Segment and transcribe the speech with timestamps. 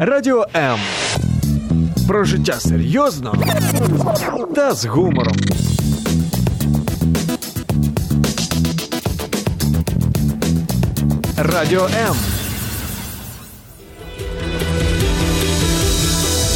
[0.00, 0.78] Радіо М.
[2.08, 3.34] Про життя серйозно
[4.54, 5.36] та з гумором.
[11.36, 12.16] Радіо М.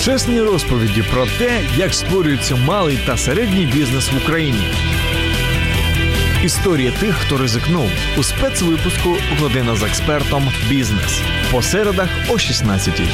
[0.05, 4.65] Чесні розповіді про те, як створюється малий та середній бізнес в Україні.
[6.45, 7.89] Історія тих, хто ризикнув.
[8.19, 11.21] У спецвипуску Година з експертом Бізнес
[11.53, 13.09] по середах о 16-й.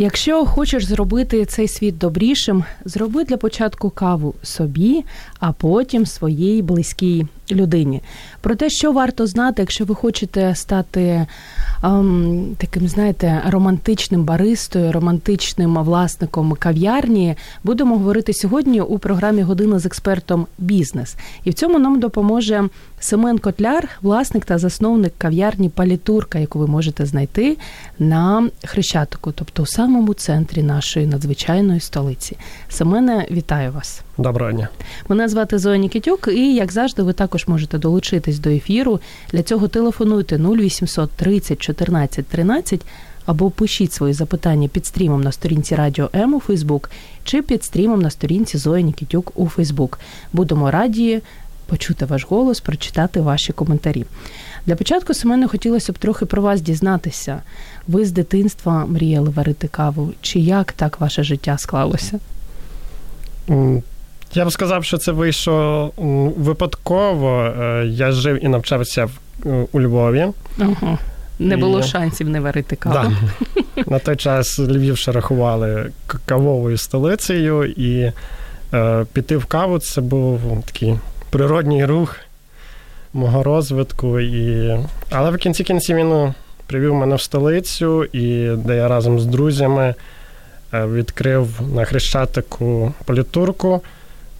[0.00, 5.04] Якщо хочеш зробити цей світ добрішим, зроби для початку каву собі,
[5.40, 8.02] а потім своїй близькій людині.
[8.40, 11.26] Про те, що варто знати, якщо ви хочете стати
[11.84, 19.86] ем, таким, знаєте, романтичним баристою, романтичним власником кав'ярні, будемо говорити сьогодні у програмі Година з
[19.86, 21.16] експертом Бізнес.
[21.44, 22.68] І в цьому нам допоможе
[23.00, 27.56] Семен Котляр, власник та засновник кав'ярні Палітурка, яку ви можете знайти
[27.98, 32.36] на Хрещатику, тобто у самому центрі нашої надзвичайної столиці.
[32.68, 34.02] Семене, вітаю вас.
[34.18, 34.68] Доброго дня.
[35.08, 39.00] Мене звати Зоя Нікітюк, і як завжди, ви також можете долучитись до ефіру.
[39.32, 42.80] Для цього телефонуйте 0800 30 14 13
[43.26, 46.90] або пишіть свої запитання під стрімом на сторінці Радіо М у Фейсбук
[47.24, 50.00] чи під стрімом на сторінці Зоя Нікітюк у Фейсбук.
[50.32, 51.20] Будемо раді
[51.66, 54.04] почути ваш голос, прочитати ваші коментарі.
[54.66, 57.42] Для початку Семену хотілося б трохи про вас дізнатися.
[57.88, 60.12] Ви з дитинства мріяли варити каву?
[60.20, 62.20] Чи як так ваше життя склалося?
[64.34, 65.92] Я б сказав, що це вийшло
[66.36, 67.52] випадково.
[67.60, 69.10] Е, я жив і навчався в,
[69.72, 70.26] у Львові.
[70.58, 70.98] Ага.
[71.38, 71.82] Не було і...
[71.82, 72.94] шансів не варити каву.
[72.94, 73.82] Да.
[73.86, 75.90] На той час Львів ще рахували
[76.26, 78.12] кавовою столицею, і
[78.74, 80.98] е, піти в каву це був такий
[81.30, 82.16] природній рух
[83.12, 84.20] мого розвитку.
[84.20, 84.76] І...
[85.10, 86.34] Але в кінці кінців він ну,
[86.66, 89.94] привів мене в столицю, і де я разом з друзями
[90.74, 93.82] е, відкрив на Хрещатику політурку.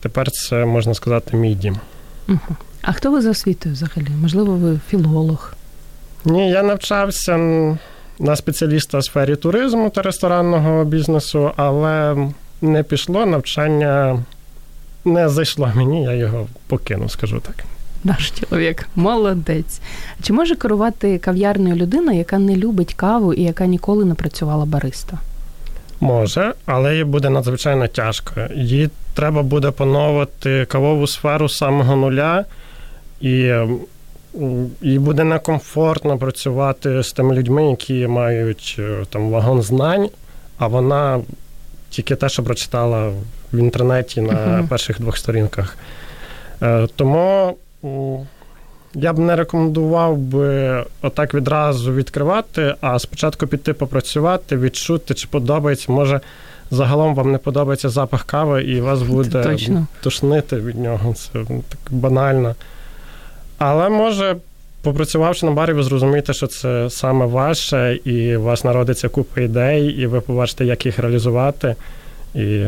[0.01, 1.77] Тепер це можна сказати мій дім.
[2.29, 2.39] Угу.
[2.83, 4.09] А хто ви за освітою взагалі?
[4.21, 5.55] Можливо, ви філолог?
[6.25, 7.37] Ні, я навчався
[8.19, 12.17] на спеціаліста у сфері туризму та ресторанного бізнесу, але
[12.63, 14.25] не пішло навчання,
[15.05, 17.65] не зайшло мені, я його покинув, скажу так.
[18.05, 19.81] Наш чоловік, молодець.
[20.23, 25.19] Чи може керувати кав'ярною людина, яка не любить каву і яка ніколи не працювала бариста?
[26.01, 28.35] Може, але їй буде надзвичайно тяжко.
[28.55, 32.45] Їй треба буде поновити кавову сферу з самого нуля,
[33.21, 33.53] і
[34.83, 40.09] їй буде некомфортно працювати з тими людьми, які мають е, там вагон знань,
[40.59, 41.21] а вона
[41.91, 43.13] тільки те, що прочитала
[43.53, 44.69] в інтернеті на uh-huh.
[44.69, 45.79] перших двох сторінках.
[46.63, 47.57] Е, тому
[48.95, 55.93] я б не рекомендував би отак відразу відкривати, а спочатку піти попрацювати, відчути, чи подобається.
[55.93, 56.21] Може,
[56.71, 59.87] загалом вам не подобається запах кави, і вас буде Точно.
[60.03, 61.15] тошнити від нього.
[61.15, 61.29] Це
[61.69, 62.55] так банально.
[63.59, 64.37] Але може,
[64.83, 69.87] попрацювавши на барі, ви зрозумієте, що це саме ваше, і у вас народиться купа ідей,
[69.87, 71.75] і ви побачите, як їх реалізувати.
[72.35, 72.67] І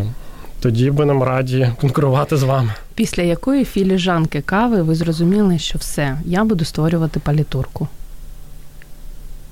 [0.61, 2.75] тоді би нам раді конкурувати з вами.
[2.95, 7.89] Після якої філіжанки кави ви зрозуміли, що все, я буду створювати палітурку?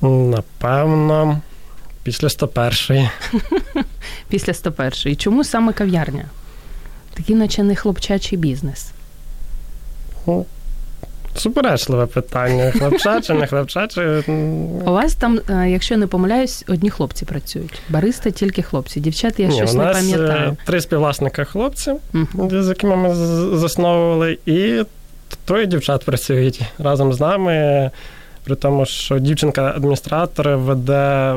[0.02, 1.40] Напевно,
[2.02, 3.10] після 101-ї.
[4.28, 5.16] Після 101-ї.
[5.16, 6.24] Чому саме кав'ярня?
[7.14, 8.92] Такий, наче не хлопчачий бізнес.
[11.38, 12.70] Суперечливе питання.
[12.70, 14.24] Хлопчаче, не хлопчаче.
[14.86, 17.82] У вас там, е, якщо не помиляюсь, одні хлопці працюють.
[17.88, 19.00] Бариста тільки хлопці.
[19.00, 20.56] Дівчат я Ні, щось у нас не пам'ятаю.
[20.64, 23.14] Три співвласника хлопці, uh з якими ми
[23.58, 24.82] засновували, і
[25.44, 27.90] троє дівчат працюють разом з нами.
[28.44, 31.34] При тому, що дівчинка-адміністратор веде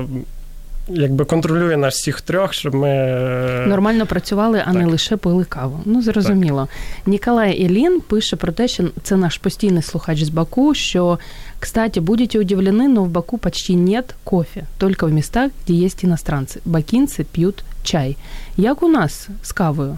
[0.90, 4.81] якби контролює нас всіх трьох, щоб ми е, нормально працювали, а так.
[4.81, 5.80] не лише пили каву.
[5.86, 6.68] Ну зрозуміло.
[6.72, 7.07] Так.
[7.07, 10.74] Ніколай Ілін пише про те, що це наш постійний слухач з Баку.
[10.74, 11.19] Що
[11.60, 16.60] кстати, будете удивлены, но в Баку почти нет кофе, только в местах, где есть иностранцы.
[16.66, 18.18] Бакинці п'ють чай.
[18.57, 19.98] Як у нас з кавою?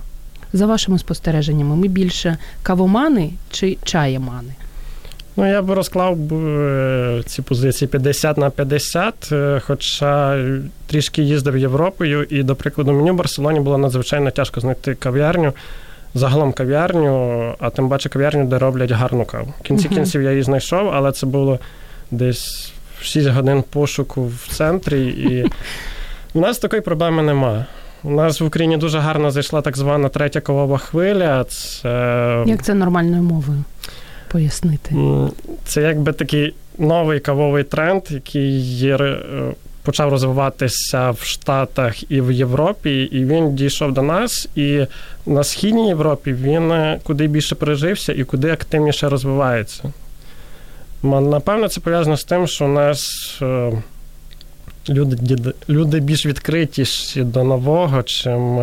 [0.53, 4.53] За вашими спостереженнями, ми більше кавомани чи чаємани?
[5.35, 10.43] Ну, я б розклав е, ці позиції 50 на 50, е, хоча
[10.87, 15.53] трішки їздив Європою, і, до прикладу, мені в Барселоні було надзвичайно тяжко знайти кав'ярню,
[16.13, 19.53] загалом кав'ярню, а тим паче кав'ярню, де роблять гарну каву.
[19.59, 21.59] В кінці кінців я її знайшов, але це було
[22.11, 25.45] десь 6 годин пошуку в центрі, і
[26.33, 27.65] у нас такої проблеми немає.
[28.03, 31.43] У нас в Україні дуже гарно зайшла так звана третя кавова хвиля.
[31.43, 33.63] Це як це нормальною мовою
[34.33, 34.95] пояснити?
[35.65, 39.17] Це якби такий новий кавовий тренд, який е,
[39.83, 44.49] почав розвиватися в Штатах і в Європі, і він дійшов до нас.
[44.55, 44.85] І
[45.25, 49.83] на східній Європі він е, куди більше пережився і куди активніше розвивається.
[51.03, 53.01] Напевно, це пов'язано з тим, що у нас
[53.41, 53.71] е,
[54.89, 55.37] люди
[55.69, 58.59] люди більш відкритіші до нового, чим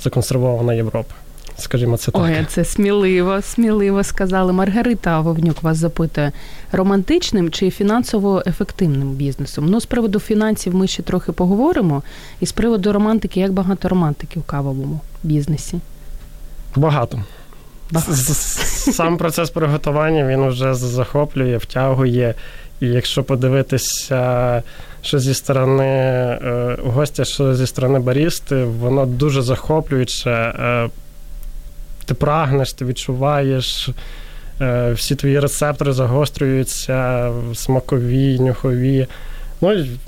[0.00, 1.14] законсервована Європа.
[1.58, 2.22] Скажімо, це так.
[2.22, 4.52] Ой, це сміливо, сміливо сказали.
[4.52, 6.32] Маргарита Вовнюк вас запитує:
[6.72, 9.66] романтичним чи фінансово ефективним бізнесом?
[9.66, 12.02] Ну, з приводу фінансів ми ще трохи поговоримо.
[12.40, 15.80] І з приводу романтики, як багато романтики в кавовому бізнесі?
[16.76, 17.20] Багато.
[17.90, 18.14] багато.
[18.92, 22.34] Сам процес приготування він вже захоплює, втягує.
[22.80, 24.62] І якщо подивитися,
[25.02, 30.54] що зі сторони е, гостя, що зі сторони барісти, воно дуже захоплююче.
[32.08, 33.88] Е, ти прагнеш, ти відчуваєш,
[34.60, 39.06] е, всі твої рецептори загострюються, смакові, нюхові.
[39.60, 39.98] Ну і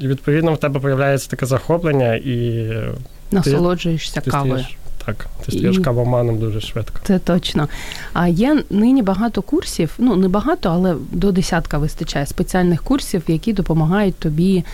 [0.00, 2.68] відповідно в тебе з'являється таке захоплення і
[3.30, 4.64] насолоджуєшся ти, кавою.
[4.64, 5.80] Ти так, ти стаєш і...
[5.80, 7.00] кавоманом дуже швидко.
[7.04, 7.68] Це точно.
[8.12, 13.52] А є нині багато курсів, ну не багато, але до десятка вистачає спеціальних курсів, які
[13.52, 14.64] допомагають тобі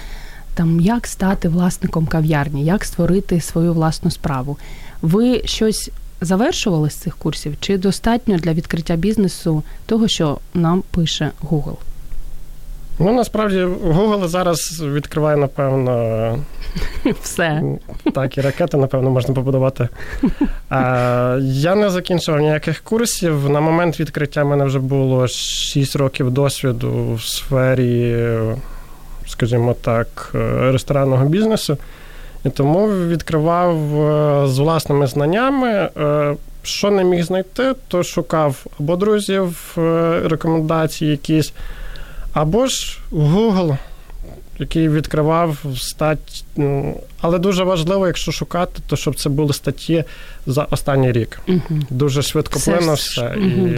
[0.55, 4.59] там як стати власником кав'ярні, як створити свою власну справу.
[5.03, 5.91] Ви щось
[6.21, 11.77] завершували з цих курсів, чи достатньо для відкриття бізнесу того, що нам пише Google?
[12.99, 16.39] Ну, насправді, Google зараз відкриває, напевно,
[17.23, 17.63] все.
[18.15, 19.89] Так, і ракети, напевно, можна побудувати.
[20.69, 23.51] А, Я не закінчував ніяких курсів.
[23.51, 28.17] На момент відкриття в мене вже було 6 років досвіду в сфері,
[29.27, 30.31] скажімо так,
[30.61, 31.79] ресторанного бізнесу.
[32.47, 35.69] І тому відкривав е, з власними знаннями.
[35.69, 41.53] Е, що не міг знайти, то шукав або друзів е, рекомендації якісь,
[42.33, 43.77] або ж Google,
[44.59, 46.45] який відкривав стать.
[46.57, 50.05] Ну, але дуже важливо, якщо шукати, то щоб це були статті
[50.47, 51.41] за останній рік.
[51.49, 51.81] Угу.
[51.91, 53.35] Дуже швидко плино все.
[53.37, 53.73] Угу, і,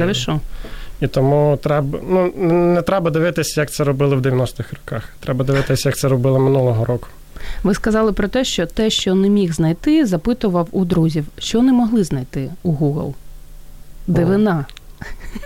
[1.01, 2.33] і тому треба ну,
[2.75, 5.09] не треба дивитися, як це робили в 90-х роках.
[5.21, 7.09] Треба дивитися, як це робили минулого року.
[7.63, 11.73] Ви сказали про те, що те, що не міг знайти, запитував у друзів, що не
[11.73, 13.15] могли знайти у Google.
[14.07, 14.67] Дивина.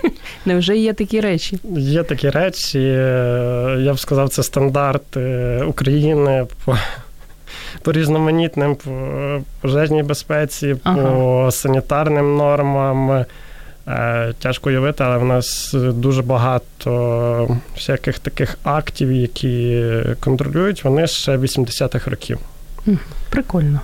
[0.47, 1.59] Невже є такі речі?
[1.77, 2.79] Є такі речі.
[2.79, 6.77] Е, я б сказав, це стандарт е, України по
[7.83, 8.91] по різноманітним по
[9.61, 11.03] пожежній безпеці, ага.
[11.03, 13.25] по санітарним нормам.
[13.89, 19.85] Е, тяжко уявити, але в нас дуже багато всяких таких актів, які
[20.21, 22.39] контролюють, вони ще 80-х років.
[23.31, 23.81] Прикольно.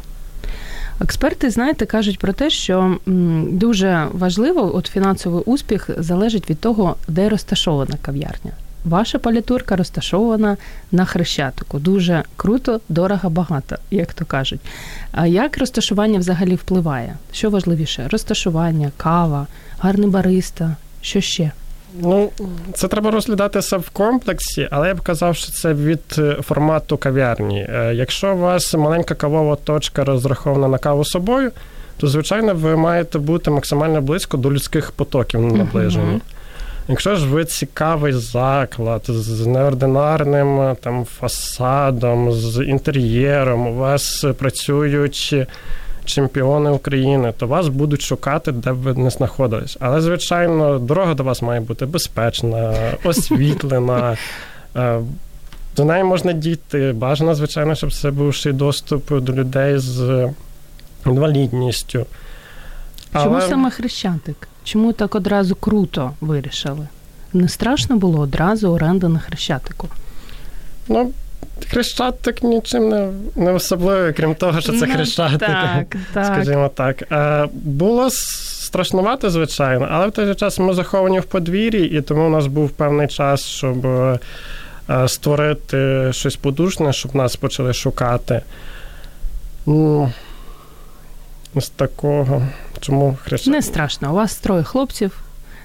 [1.00, 2.98] Експерти, знаєте, кажуть про те, що
[3.46, 8.52] дуже важливо, от фінансовий успіх залежить від того, де розташована кав'ярня.
[8.84, 10.56] Ваша палітурка розташована
[10.92, 11.78] на хрещатику.
[11.78, 14.60] Дуже круто, дорого, багато, як то кажуть.
[15.12, 17.16] А як розташування взагалі впливає?
[17.32, 18.08] Що важливіше?
[18.10, 19.46] Розташування, кава,
[19.78, 21.52] гарний бариста, що ще?
[22.00, 22.30] Ну,
[22.74, 27.66] це треба розглядатися в комплексі, але я б казав, що це від е, формату кав'ярні.
[27.70, 31.52] Е, якщо у вас маленька кавова точка розрахована на каву собою,
[31.96, 36.14] то звичайно ви маєте бути максимально близько до людських потоків наближені.
[36.14, 36.37] Uh-huh.
[36.88, 45.34] Якщо ж ви цікавий заклад з неординарним е, там фасадом, з інтер'єром, у вас працюють
[46.04, 49.76] чемпіони України, то вас будуть шукати, де б ви не знаходились.
[49.80, 54.16] Але, звичайно, дорога до вас має бути безпечна, освітлена.
[54.76, 55.00] Е,
[55.76, 56.92] до неї можна дійти.
[56.92, 60.28] Бажано, звичайно, щоб це був ще доступ до людей з
[61.06, 62.06] інвалідністю.
[63.12, 63.24] Але...
[63.24, 64.48] Чому саме Хрещатик?
[64.68, 66.88] Чому так одразу круто вирішили?
[67.32, 69.88] Не страшно було одразу оренда на Хрещатику?
[70.88, 71.12] Ну,
[71.70, 75.38] Хрещатик нічим не не особливий, крім того, що це ну, хрещатик.
[75.38, 76.26] Так, так.
[76.26, 77.12] Скажімо так.
[77.12, 82.26] Е, було страшнувато, звичайно, але в той же час ми заховані в подвір'ї, і тому
[82.26, 84.18] у нас був певний час, щоб е,
[85.06, 88.40] створити щось подушне, щоб нас почали шукати.
[89.66, 90.12] Ну,
[91.60, 92.42] з такого.
[92.80, 93.52] Чому хрещатик?
[93.52, 94.10] Не страшно.
[94.10, 95.22] У вас троє хлопців.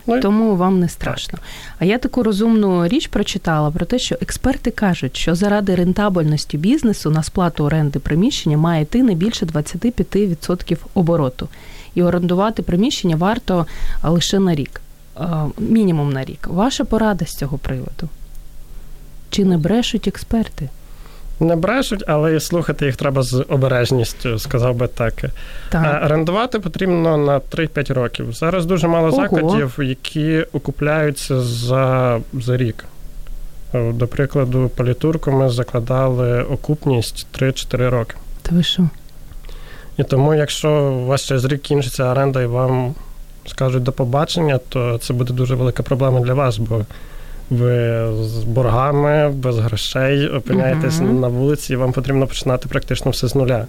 [0.08, 1.40] Ну, Тому вам не страшно.
[1.80, 7.10] А я таку розумну річ прочитала про те, що експерти кажуть, що заради рентабельності бізнесу
[7.10, 11.48] на сплату оренди приміщення має йти не більше 25% обороту.
[11.96, 13.68] І орендувати приміщення варто
[14.04, 14.82] лише на рік,
[15.58, 16.48] мінімум на рік.
[16.48, 18.10] Ваша порада з цього приводу?
[19.30, 20.70] Чи не брешуть експерти?
[21.44, 25.14] Не брешуть, але і слухати їх треба з обережністю, сказав би так.
[25.70, 26.02] так.
[26.02, 28.34] А орендувати потрібно на 3-5 років.
[28.34, 29.16] Зараз дуже мало Ого.
[29.16, 32.86] закладів, які окупляються за, за рік.
[33.74, 38.16] До прикладу, політурку ми закладали окупність 3-4 роки.
[38.42, 38.90] Та ви що?
[39.98, 42.96] І тому, якщо у вас через рік кінчиться оренда і вам
[43.46, 46.86] скажуть до побачення, то це буде дуже велика проблема для вас, бо
[47.50, 51.20] ви з боргами, без грошей опиняєтесь uh-huh.
[51.20, 53.68] на вулиці, і вам потрібно починати практично все з нуля.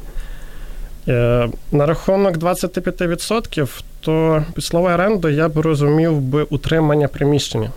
[1.09, 7.71] Е, на рахунок 25%, то під слово оренду я б розумів би утримання приміщення,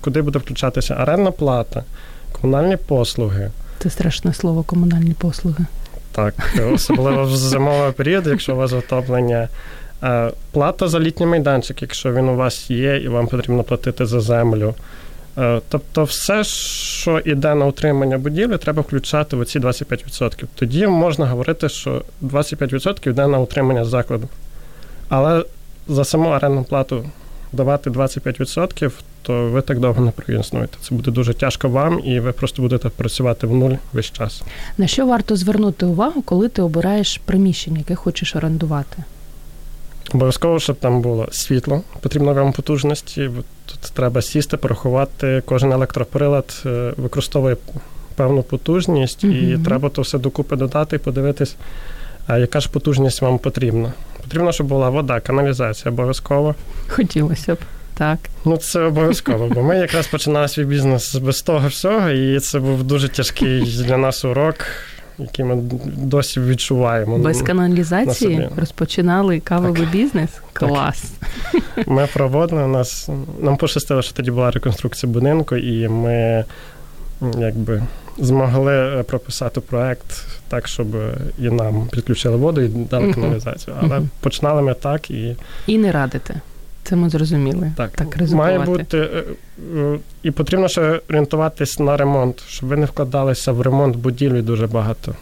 [0.00, 1.84] куди буде включатися орендна плата,
[2.32, 3.50] комунальні послуги.
[3.78, 5.66] Це страшне слово комунальні послуги.
[6.12, 6.34] Так,
[6.74, 9.48] особливо в зимовий період, якщо у вас отоплення.
[10.02, 14.20] Е, плата за літній майданчик, якщо він у вас є, і вам потрібно платити за
[14.20, 14.74] землю.
[15.38, 20.44] Е, тобто, все, що йде на утримання будівлі, треба включати в оці 25%.
[20.54, 24.28] Тоді можна говорити, що 25% йде на утримання закладу.
[25.08, 25.44] Але
[25.88, 27.04] за саму орендну плату
[27.52, 28.90] давати 25%,
[29.22, 30.78] то ви так довго не проіснуєте.
[30.80, 34.42] Це буде дуже тяжко вам, і ви просто будете працювати в нуль весь час.
[34.78, 39.04] На що варто звернути увагу, коли ти обираєш приміщення, яке хочеш орендувати?
[40.14, 43.30] Обов'язково, щоб там було світло, потрібно вам потужності.
[43.66, 45.42] Тут треба сісти, порахувати.
[45.44, 47.56] Кожен електроприлад е, використовує
[48.14, 51.56] певну потужність, mm і треба то все докупи додати і подивитись,
[52.28, 53.92] яка ж потужність вам потрібна.
[54.22, 56.54] Потрібно, щоб була вода, каналізація обов'язково.
[56.88, 57.58] Хотілося б.
[57.94, 58.18] Так.
[58.44, 62.82] Ну, це обов'язково, бо ми якраз починали свій бізнес без того всього, і це був
[62.84, 64.56] дуже тяжкий для нас урок
[65.18, 65.56] які ми
[65.96, 67.18] досі відчуваємо.
[67.18, 69.90] Без каналізації розпочинали кавовий так.
[69.90, 70.30] бізнес?
[70.52, 71.12] Клас.
[71.52, 71.88] Так.
[71.88, 73.08] Ми проводили нас.
[73.40, 76.44] Нам пощастило, що тоді була реконструкція будинку, і ми
[77.38, 77.82] якби
[78.18, 80.86] змогли прописати проект так, щоб
[81.38, 83.76] і нам підключили воду і дали каналізацію.
[83.82, 85.36] Але починали ми так і.
[85.66, 86.40] І не радите.
[86.88, 87.72] Це ми зрозуміли.
[87.76, 89.24] Так, так має бути е,
[89.76, 94.66] е, і потрібно ще орієнтуватись на ремонт, щоб ви не вкладалися в ремонт будівлі дуже
[94.66, 95.14] багато.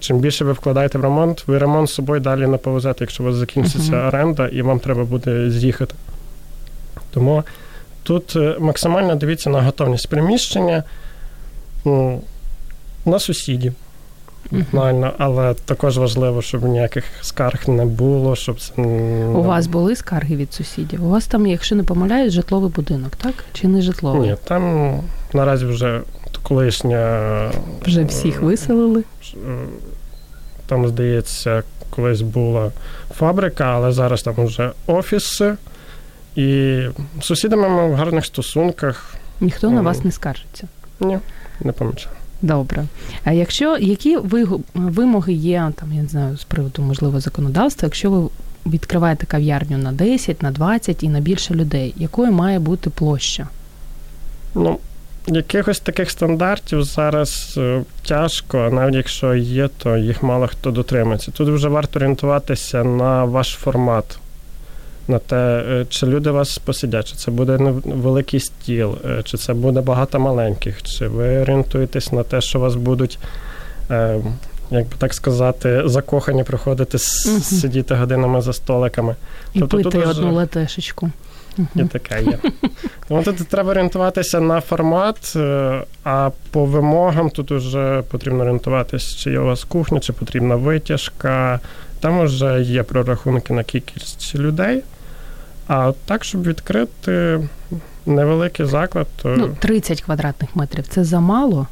[0.00, 3.26] Чим більше ви вкладаєте в ремонт, ви ремонт з собою далі не повезете, якщо у
[3.26, 4.08] вас закінчиться uh-huh.
[4.08, 5.94] оренда, і вам треба буде з'їхати.
[7.10, 7.42] Тому
[8.02, 10.82] тут е, максимально дивіться на готовність приміщення,
[11.84, 12.22] ну,
[13.06, 13.74] на сусідів.
[14.50, 18.36] Банально, але також важливо, щоб ніяких скарг не було.
[18.36, 21.04] щоб це У вас були скарги від сусідів?
[21.04, 23.34] У вас там, якщо не помиляюсь, житловий будинок, так?
[23.52, 24.30] Чи не житловий?
[24.30, 24.94] Ні, там
[25.32, 26.00] наразі вже
[26.42, 27.50] колишня.
[27.82, 29.04] Вже всіх виселили?
[30.66, 32.70] Там, здається, колись була
[33.14, 35.54] фабрика, але зараз там вже офіси.
[36.36, 36.80] І
[37.20, 39.14] з сусідами ми в гарних стосунках.
[39.40, 40.68] Ніхто на вас не скаржиться?
[41.00, 41.18] Ні,
[41.60, 42.16] не помічаю.
[42.42, 42.84] Добре.
[43.24, 44.18] А якщо які
[44.74, 48.28] вимоги є, там я не знаю, з приводу можливо законодавства, якщо ви
[48.66, 53.48] відкриваєте кав'ярню на 10, на 20 і на більше людей, якою має бути площа?
[54.54, 54.78] Ну,
[55.26, 61.30] якихось таких стандартів зараз е, тяжко, навіть якщо є, то їх мало хто дотримується.
[61.30, 64.18] Тут вже варто орієнтуватися на ваш формат
[65.08, 69.54] на те, е, чи люди вас посидять, чи це буде великий стіл, е, чи це
[69.54, 73.18] буде багато маленьких, чи ви орієнтуєтесь на те, що вас будуть.
[73.90, 74.20] Е,
[74.70, 77.40] як би так сказати, закохані приходити угу.
[77.40, 79.16] сидіти годинами за столиками.
[79.54, 81.10] І тобто, пити тут одну латешечку.
[81.74, 82.38] І таке є.
[83.08, 85.36] Тому тут треба орієнтуватися на формат,
[86.04, 91.60] а по вимогам тут вже потрібно орієнтуватися, чи є у вас кухня, чи потрібна витяжка.
[92.00, 94.82] Там вже є прорахунки на кількість людей.
[95.66, 97.40] А так, щоб відкрити
[98.06, 99.28] невеликий заклад, то.
[99.28, 101.66] Ну, 30 квадратних метрів це замало.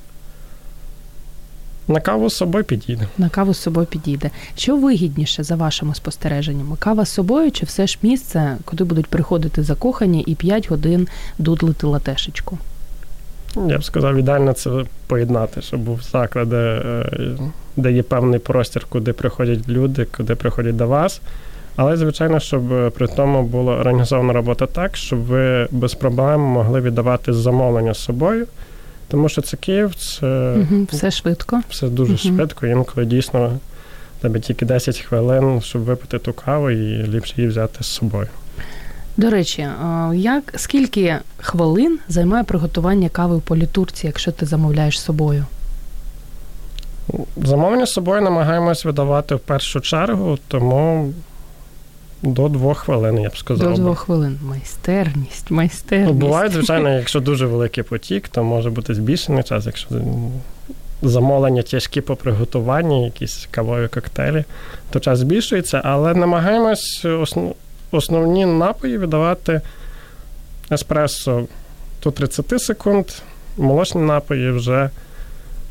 [1.88, 3.06] На каву з собою підійде.
[3.18, 4.30] На каву з собою підійде.
[4.56, 6.76] Що вигідніше за вашими спостереженнями?
[6.78, 11.08] Кава з собою чи все ж місце, куди будуть приходити закохані і 5 годин
[11.38, 12.58] дудлити латешечку?
[13.68, 17.38] Я б сказав, ідеально це поєднати, щоб був заклад, де, е,
[17.76, 21.20] де є певний простір, куди приходять люди, куди приходять до вас.
[21.76, 26.80] Але, звичайно, щоб е, при тому була організована робота так, щоб ви без проблем могли
[26.80, 28.46] віддавати замовлення з собою.
[29.08, 31.62] Тому що це Київ, це угу, все швидко.
[31.70, 32.18] Все дуже угу.
[32.18, 32.66] швидко.
[32.66, 33.58] Інколи дійсно
[34.20, 38.28] тебе тільки 10 хвилин, щоб випити ту каву і ліпше її взяти з собою.
[39.16, 39.68] До речі,
[40.14, 45.44] як скільки хвилин займає приготування кави в політурці, якщо ти замовляєш з собою?
[47.36, 51.12] Замовлення з собою намагаємось видавати в першу чергу, тому
[52.22, 53.74] до двох хвилин, я б сказав.
[53.74, 54.38] До двох хвилин.
[54.42, 56.12] Майстерність, майстерність.
[56.12, 59.88] Ну, Буває, звичайно, якщо дуже великий потік, то може бути збільшений час, якщо
[61.02, 64.44] замовлення тяжкі по приготуванні, якісь кавові коктейлі,
[64.90, 67.54] то час збільшується, але намагаємось основ,
[67.90, 69.60] основні напої віддавати
[70.70, 71.46] еспресо
[72.02, 73.06] до 30 секунд,
[73.56, 74.90] молочні напої вже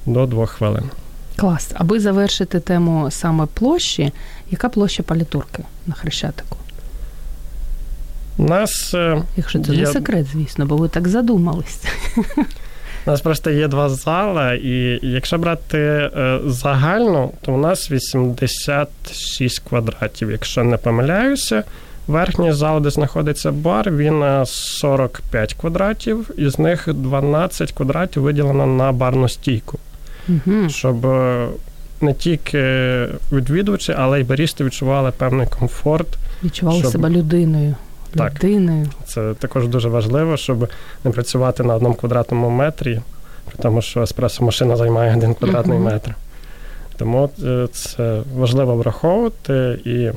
[0.06, 0.84] до 2 хвилин.
[1.36, 1.72] Клас.
[1.74, 4.12] Аби завершити тему саме площі,
[4.52, 6.58] яка площа палітурки на Хрещатику?
[8.38, 11.84] У нас, е, Якщо це є, не секрет, звісно, бо ви так задумались.
[13.08, 19.60] у нас просто є два зали, і якщо брати е, загальну, то у нас 86
[19.60, 20.32] квадратів.
[20.32, 21.64] Якщо не помиляюся,
[22.08, 29.30] верхній зал, де знаходиться бар, він 45 квадратів, із них 12 квадратів виділено на барну
[29.30, 29.80] стійку.
[30.30, 30.70] Угу.
[30.70, 31.48] щоб е,
[32.02, 32.60] не тільки
[33.32, 36.08] відвідувачі, але й барісти відчували певний комфорт.
[36.44, 37.76] Відчували Щоб- себе людиною.
[38.16, 38.34] Так.
[38.44, 38.88] Людиною.
[39.06, 40.70] Це також дуже важливо, щоб
[41.04, 43.02] не працювати на одному квадратному метрі,
[43.62, 45.86] тому, що еспресо-машина займає один квадратний Мгм.
[45.88, 46.16] метр.
[46.98, 50.10] Тому е, це важливо враховувати і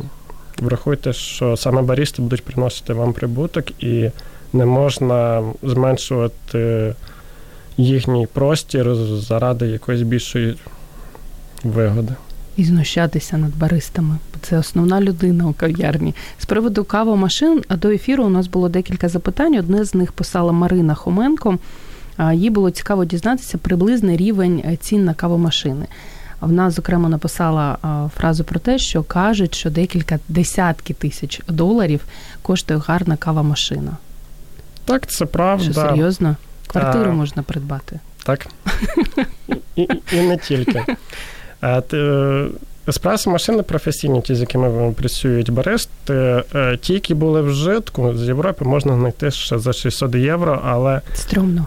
[0.62, 4.11] врахуйте, що саме барісти будуть приносити вам прибуток, і
[4.53, 6.95] не можна зменшувати
[7.76, 10.55] їхній простір заради якоїсь більшої
[11.64, 12.12] вигоди.
[12.56, 14.18] І знущатися над баристами.
[14.35, 16.14] Бо Це основна людина у кав'ярні.
[16.38, 19.56] З приводу кавомашин а до ефіру у нас було декілька запитань.
[19.56, 21.59] Одне з них писала Марина Хоменко.
[22.33, 25.87] Їй було цікаво дізнатися приблизний рівень е, цін на кавомашини.
[26.40, 27.78] А Вона, зокрема, написала
[28.16, 32.04] фразу про те, що кажуть, що декілька десятки тисяч доларів
[32.42, 33.97] коштує гарна кавомашина.
[34.85, 35.64] Так, це правда.
[35.64, 36.37] Що серйозно?
[36.66, 37.14] Квартиру Так.
[37.14, 38.00] можна придбати.
[38.25, 38.47] Так.
[39.76, 40.85] І, і, і не тільки.
[42.88, 46.42] Еспресо-машини професійні, ті, з якими працюють баристи,
[46.80, 51.66] ті, які були в житку з Європи, можна знайти ще за 600 євро, але Стрьомно.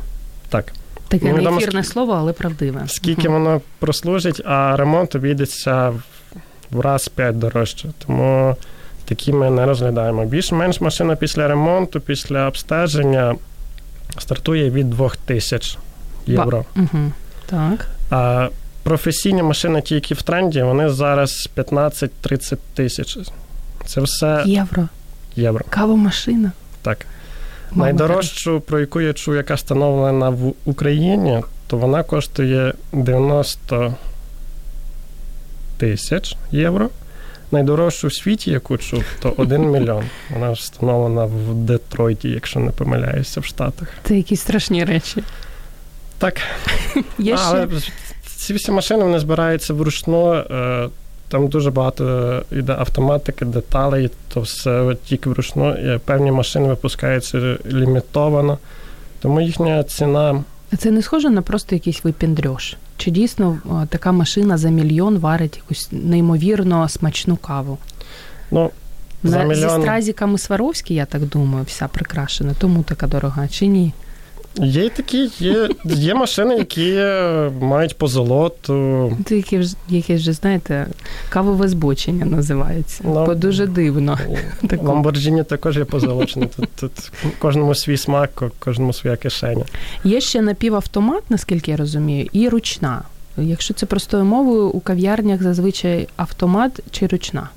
[0.49, 0.73] так,
[1.07, 2.83] Таке Невідомо, неефірне скільки- слово, але правдиве.
[2.87, 3.43] скільки Мгм.
[3.43, 5.93] воно прослужить, а ремонт обійдеться
[6.71, 7.87] в- раз 5 дорожче.
[8.07, 8.55] Тому
[9.05, 10.25] такі ми не розглядаємо.
[10.25, 13.35] Більш-менш машина після ремонту, після обстеження
[14.19, 15.77] стартує від 2000
[16.25, 16.65] євро.
[16.75, 17.11] Угу.
[17.45, 17.87] Так.
[18.09, 18.49] А
[18.87, 23.17] професійні машини, ті, які в тренді, вони зараз 15-30 тисяч.
[23.85, 24.87] Це все Євро.
[25.35, 25.65] євро.
[25.69, 26.51] Кавомашина.
[26.81, 27.05] Так.
[27.71, 33.95] Мама Найдорожчу, про яку я чув, яка встановлена в Україні, то вона коштує 90
[35.77, 36.89] тисяч євро.
[37.51, 40.03] Найдорожчу в світі, яку чув, то 1 мільйон.
[40.33, 43.87] Вона встановлена в Детройті, якщо не помиляюся, в Штатах.
[44.03, 45.23] Це якісь страшні речі.
[46.17, 46.41] Так,
[47.19, 47.67] Є ще Але
[48.37, 50.33] ці всі машини вони збираються вручну.
[50.33, 50.89] е,
[51.29, 55.93] Там дуже багато йде автоматики, деталей, то все тільки вручну.
[55.95, 58.57] І Певні машини випускаються лімітовано.
[59.21, 62.75] Тому їхня ціна А це не схоже на просто якийсь випіндрьош.
[62.97, 63.57] Чи дійсно
[63.89, 67.77] така машина за мільйон варить якусь неймовірно смачну каву?
[68.51, 68.71] ну,
[69.23, 73.93] за На, Зі стразіками Сваровські, я так думаю, вся прикрашена, тому така дорога, чи ні?
[74.61, 76.93] Є й такі, є, є машини, які
[77.61, 79.17] мають позолоту.
[79.25, 80.87] Це яке ж яке ж, знаєте,
[81.29, 83.03] кавове збочення називається.
[83.05, 84.17] Ну, Бо дуже дивно.
[84.83, 86.47] Ламборджині також є позолочені.
[86.55, 89.65] Тут, тут кожному свій смак, кожному своя кишеня.
[90.03, 93.01] Є ще напівавтомат, наскільки я розумію, і ручна.
[93.37, 97.49] Якщо це простою мовою, у кав'ярнях зазвичай автомат чи ручна.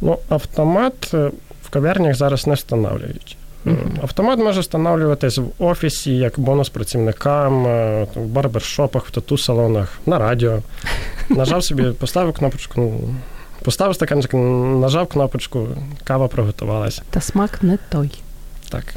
[0.00, 1.30] Ну, автомат е,
[1.62, 3.37] в кав'ярнях зараз не встановлюють.
[3.66, 3.76] Е.
[4.02, 10.58] Автомат може встановлюватись в офісі як бонус працівникам, е, в барбершопах, в тату-салонах, на радіо.
[11.28, 13.00] Нажав собі, поставив кнопочку,
[13.62, 15.68] поставив стаканчик, нажав кнопочку,
[16.04, 17.02] кава приготувалася.
[17.10, 18.10] Та смак не той.
[18.70, 18.94] Так.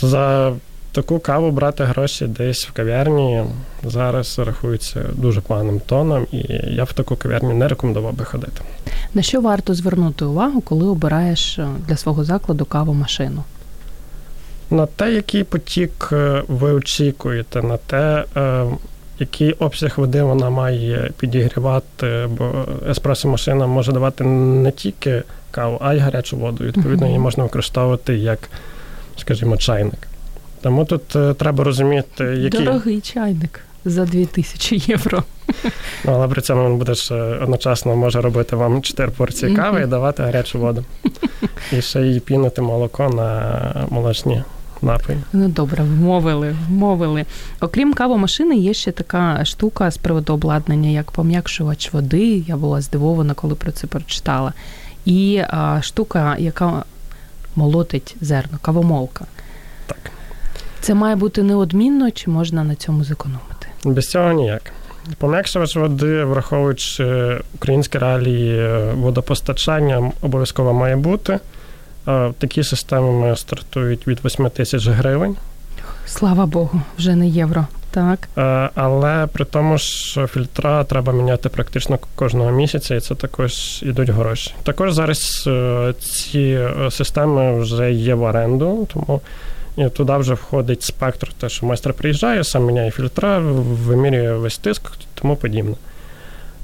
[0.00, 0.52] За
[0.92, 3.44] таку каву брати гроші десь в кав'ярні
[3.82, 8.62] зараз рахується дуже поганим тоном, і я в таку кав'ярню не рекомендував би ходити.
[9.14, 13.44] На що варто звернути увагу, коли обираєш е, для свого закладу кавомашину?
[14.70, 18.64] На те, який потік е, ви очікуєте, на те, е,
[19.18, 25.98] який обсяг води вона має підігрівати, бо еспресо-машина може давати не тільки каву, а й
[25.98, 26.64] гарячу воду.
[26.64, 28.50] Відповідно, її можна використовувати як,
[29.16, 30.08] скажімо, чайник.
[30.60, 35.22] Тому тут е, треба розуміти, який, Дорогий чайник за 2000 євро.
[36.04, 39.82] ну, але при цьому він буде ж е, одночасно може робити вам 4 порції кави
[39.82, 40.84] і давати гарячу воду.
[41.72, 44.42] І ще й пінити молоко на молочні
[44.82, 45.18] напої.
[45.32, 47.24] Ну добре, вмовили, вмовили.
[47.60, 52.44] Окрім кавомашини, є ще така штука з приводу обладнання, як пом'якшувач води.
[52.46, 54.52] Я була здивована, коли про це прочитала.
[55.04, 56.84] І а, штука, яка
[57.56, 59.24] молотить зерно, кавомолка.
[59.86, 60.10] Так.
[60.80, 63.53] Це має бути неодмінно, чи можна на цьому зекономити?
[63.84, 64.72] Без цього ніяк.
[65.18, 71.38] Пом'якшувач води, враховуючи українські реалії водопостачання, обов'язково має бути.
[72.38, 75.36] Такі системи стартують від 8 тисяч гривень.
[76.06, 77.66] Слава Богу, вже не євро.
[77.90, 78.28] Так.
[78.74, 84.54] Але при тому, що фільтра треба міняти практично кожного місяця, і це також ідуть гроші.
[84.62, 89.20] Також зараз е, ці е, системи вже є в оренду, тому
[89.76, 94.82] і туди вже входить спектр, те, що майстер приїжджає, сам міняє фільтра, вимірює весь тиск
[95.14, 95.74] тому подібне.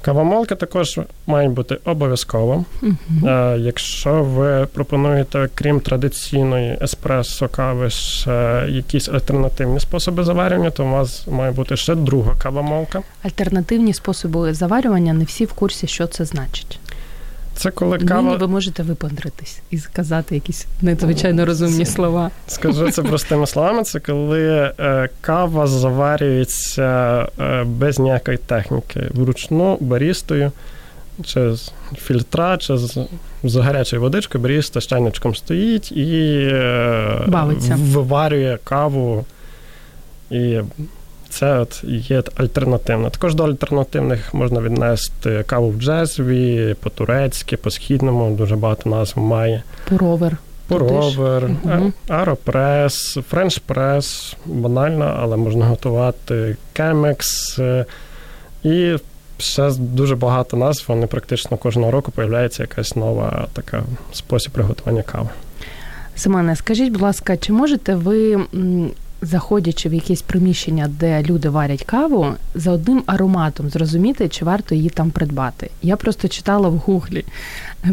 [0.01, 2.65] Кавомолки також мають бути обов'язково.
[2.83, 3.57] Uh-huh.
[3.57, 11.27] Якщо ви пропонуєте, крім традиційної еспресо кави, ще якісь альтернативні способи заварювання, то у вас
[11.27, 13.01] має бути ще друга кавомолка.
[13.23, 16.79] Альтернативні способи заварювання не всі в курсі, що це значить.
[17.61, 18.35] Це коли кава...
[18.35, 22.31] Ви можете випандритись і сказати якісь надзвичайно розумні слова.
[22.47, 23.83] Скажу це простими словами.
[23.83, 30.51] Це коли е, кава заварюється е, без ніякої техніки вручну барістою,
[31.25, 32.97] чи з фільтра, чи з,
[33.43, 37.77] з гарячою водичкою, баріста з чайничком стоїть і е, Бавиться.
[37.79, 39.25] виварює каву.
[40.31, 40.59] І
[41.31, 43.09] це от є альтернативно.
[43.09, 49.63] Також до альтернативних можна віднести каву в джезві, по-турецьки, по-східному, дуже багато назв має.
[49.89, 50.37] Пуровер.
[50.67, 51.91] Пуровер, угу.
[52.07, 57.59] аеропрес, френчпрес, банально, але можна готувати кемекс.
[57.59, 57.85] Е,
[58.63, 58.95] і
[59.37, 65.29] ще дуже багато назв, вони практично кожного року появляється якась нова така спосіб приготування кави.
[66.15, 68.39] Семене, скажіть, будь ласка, чи можете ви
[69.21, 74.89] заходячи в якесь приміщення, де люди варять каву, за одним ароматом зрозуміти, чи варто її
[74.89, 75.69] там придбати.
[75.81, 77.25] Я просто читала в гуглі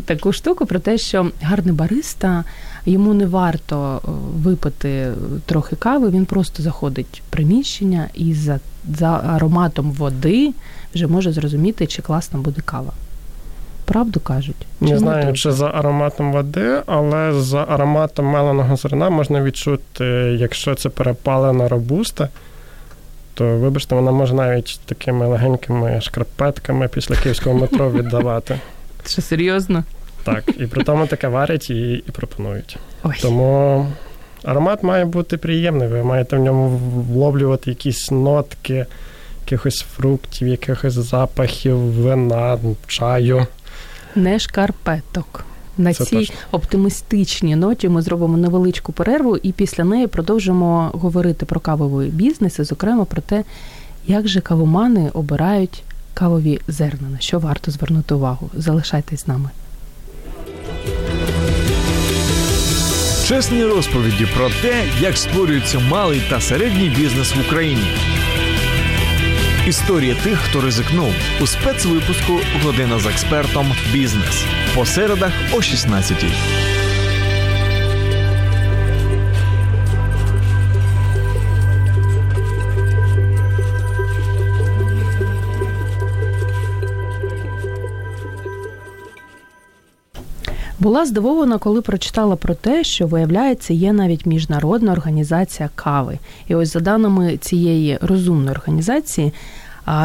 [0.05, 2.45] таку штуку про те, що гарний бариста
[2.87, 4.09] йому не варто е,
[4.43, 5.13] випити
[5.47, 8.61] трохи кави, він просто заходить в приміщення і за,
[8.99, 10.53] за ароматом води
[10.95, 12.93] вже може зрозуміти, чи класна буде кава
[13.89, 14.67] правду кажуть?
[14.81, 20.05] Не Чому знаю, чи за ароматом води, але за ароматом меленого зерна можна відчути,
[20.39, 22.29] якщо це перепалена робуста,
[23.35, 28.61] то, вибачте, вона може навіть такими легенькими шкарпетками після київського метро віддавати.
[29.07, 29.85] Що серйозно?
[30.25, 32.77] Так, і при тому таке варять і, і пропонують.
[33.03, 33.15] Ой.
[33.23, 33.87] Тому
[34.45, 35.89] аромат має бути приємний.
[35.89, 36.69] Ви маєте в ньому
[37.13, 38.87] вловлювати якісь нотки,
[39.41, 43.47] якихось фруктів, якихось запахів, вина, чаю
[44.17, 45.45] не шкарпеток.
[45.79, 46.35] На Це цій точно.
[46.53, 52.65] оптимістичній ноті ми зробимо невеличку перерву, і після неї продовжимо говорити про кавовий бізнес, і
[52.65, 53.45] зокрема про те,
[54.07, 55.83] як же кавомани обирають
[56.15, 58.51] кавові зерна, на що варто звернути увагу.
[58.55, 59.51] Залишайтесь з нами.
[63.27, 67.87] Чесні розповіді про те, як створюється малий та середній бізнес в Україні.
[69.69, 71.15] Історія тих, хто ризикнув.
[71.41, 73.75] У спецвипуску Година з експертом.
[73.93, 76.78] Бізнес по середах о 16-й.
[90.81, 96.19] Була здивована, коли прочитала про те, що виявляється, є навіть міжнародна організація кави.
[96.49, 99.33] І ось за даними цієї розумної організації,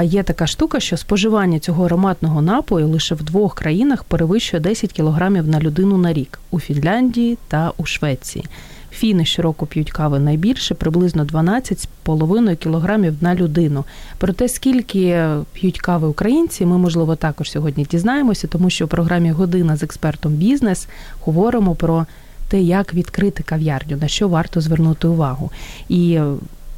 [0.04, 5.48] є така штука, що споживання цього ароматного напою лише в двох країнах перевищує 10 кілограмів
[5.48, 8.46] на людину на рік у Фінляндії та у Швеції.
[8.94, 13.86] Фіни щороку п'ють кави найбільше, приблизно 12,5 кілограмів на людину.
[14.18, 19.32] Про те, скільки п'ють кави українці, ми можливо також сьогодні дізнаємося, тому що в програмі
[19.32, 20.88] Година з експертом бізнес
[21.22, 22.06] говоримо про
[22.48, 25.52] те, як відкрити кав'ярню, на що варто звернути увагу.
[25.90, 26.20] І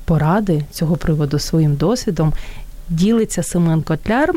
[0.05, 2.33] поради цього приводу своїм досвідом.
[2.89, 4.33] Ділиться Семен Котляр,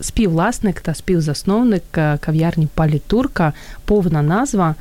[0.00, 1.82] співвласник та співзасновник
[2.20, 3.52] кав'ярні Палітурка,
[3.84, 4.74] повна назва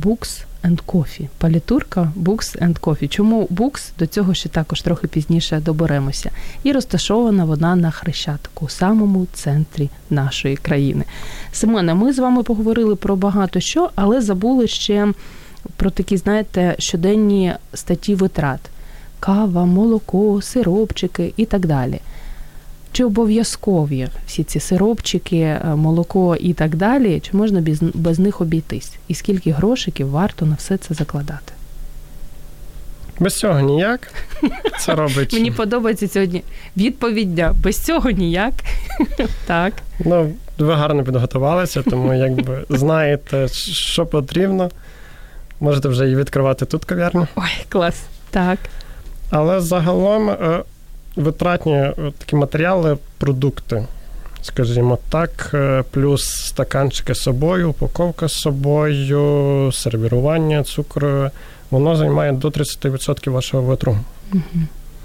[0.00, 1.28] Books and Coffee.
[1.38, 3.08] Палітурка Books and Coffee.
[3.08, 3.90] Чому Books?
[3.98, 6.30] До цього ще також трохи пізніше доберемося.
[6.62, 11.04] І розташована вона на Хрещатику, у самому центрі нашої країни.
[11.52, 15.12] Семене, ми з вами поговорили про багато що, але забули ще
[15.76, 18.60] про такі, знаєте, щоденні статті витрат:
[19.20, 22.00] кава, молоко, сиропчики і так далі.
[22.92, 28.40] Чи обов'язкові всі ці сиропчики, е, молоко і так далі, чи можна без, без них
[28.40, 28.92] обійтись?
[29.08, 31.52] І скільки грошиків варто на все це закладати?
[33.20, 34.12] Без цього ніяк.
[34.80, 35.32] Це робить.
[35.32, 36.42] Мені подобається сьогодні
[36.76, 37.54] відповіддя.
[37.62, 38.54] Без цього ніяк.
[39.46, 39.72] Так.
[40.04, 44.70] Ну, ви гарно підготувалися, тому якби знаєте, що потрібно.
[45.60, 47.26] Можете вже і відкривати тут кав'ярню.
[47.36, 48.02] Ой, клас.
[48.30, 48.58] Так.
[49.30, 50.62] Але загалом е,
[51.16, 53.86] витратні такі матеріали, продукти,
[54.42, 61.30] скажімо так, е, плюс стаканчики з собою, упаковка з собою, сервірування, цукру,
[61.70, 63.98] воно займає до 30% вашого витру.
[64.32, 64.62] Угу.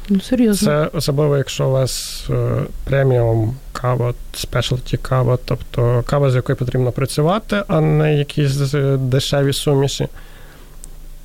[0.10, 0.67] Ну, серйозно.
[0.67, 6.91] Це особливо, якщо у вас е, преміум кава, спешлті кава, тобто кава, з якою потрібно
[6.91, 10.08] працювати, а не якісь дешеві суміші,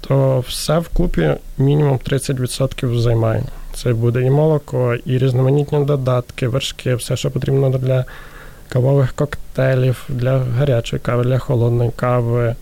[0.01, 3.45] то все вкупі мінімум 30% займає.
[3.77, 8.05] Це буде і молоко, і різноманітні додатки, вершки, все, що потрібно для
[8.69, 12.55] кавових коктейлів, для гарячої кави, для холодної кави,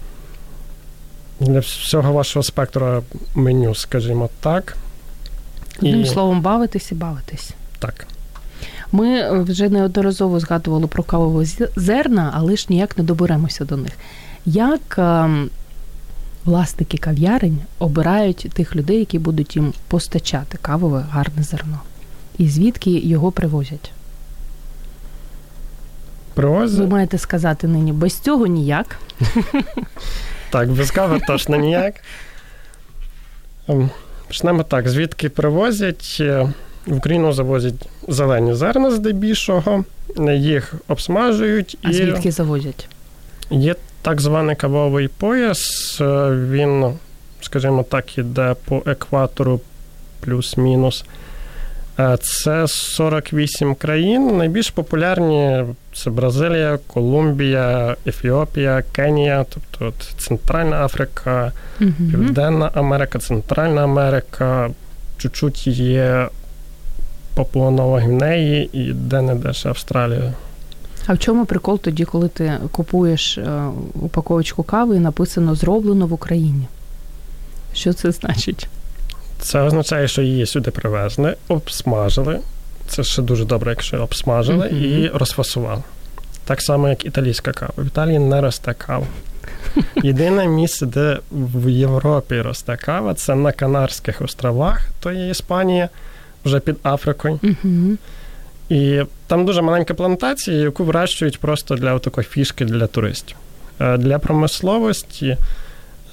[1.41, 3.03] для всього вашого спектру
[3.35, 4.77] меню, скажімо так.
[5.79, 6.07] Одним і...
[6.07, 7.51] словом, бавитись і бавитись.
[7.79, 8.07] Так.
[8.93, 11.47] Ми вже неодноразово згадували про кавові
[11.77, 13.93] зерна, але ж ніяк не доберемося до них.
[14.47, 15.51] Як ем,
[16.45, 21.81] власники кав'ярень обирають тих людей, які будуть їм постачати кавове гарне зерно.
[22.39, 23.93] І звідки його привозять?
[26.35, 26.79] Привозять?
[26.79, 28.99] Ви маєте сказати нині, без цього ніяк.
[30.51, 31.95] Так, без кави точно ніяк.
[33.69, 33.91] Ем,
[34.27, 36.17] почнемо так, звідки привозять?
[36.21, 36.53] Е,
[36.87, 39.85] в Україну завозять зелені зерна здебільшого,
[40.37, 41.79] їх обсмажують.
[41.83, 42.89] А звідки завозять?
[43.51, 43.75] Є
[44.05, 46.95] так званий кавовий пояс, е, він,
[47.41, 49.61] скажімо так, іде по екватору
[50.21, 51.05] плюс-мінус.
[51.99, 54.37] Е, це 48 країн.
[54.37, 55.65] Найбільш популярні
[55.95, 61.93] це Бразилія, Колумбія, Ефіопія, Кенія, тобто от Центральна Африка, угу.
[62.11, 64.71] Південна Америка, Центральна Америка,
[65.19, 66.29] чуть-чуть є
[67.35, 70.33] Папуа Нова Гвінеї і де-не-де ще Австралія.
[71.07, 73.63] А в чому прикол тоді, коли ти купуєш е,
[73.95, 76.67] упаковочку кави і написано зроблено в Україні?
[77.73, 78.69] Що це значить?
[79.41, 82.41] Це означає, що її сюди привезли, обсмажили.
[82.87, 84.85] Це ще дуже добре, якщо обсмажили mm-hmm.
[84.85, 85.83] і розфасували.
[86.45, 87.73] Так само, як італійська кава.
[87.79, 89.07] В Італії не росте кава.
[90.03, 95.89] Єдине місце, де в Європі росте кава, це на Канарських островах, то є Іспанія,
[96.45, 97.35] вже під Африкою.
[97.35, 97.97] Mm-hmm.
[98.69, 103.37] І там дуже маленька плантація, яку вирощують просто для такої фішки для туристів.
[103.81, 105.37] Е, для промисловості,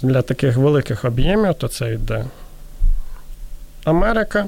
[0.01, 2.25] для таких великих об'ємів, то це йде
[3.83, 4.45] Америка,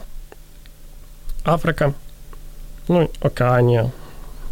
[1.46, 1.94] Африка,
[2.88, 3.92] ну Океанія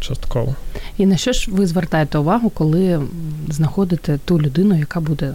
[0.00, 0.54] частково.
[0.96, 3.02] І на що ж ви звертаєте увагу, коли
[3.48, 5.34] знаходите ту людину, яка буде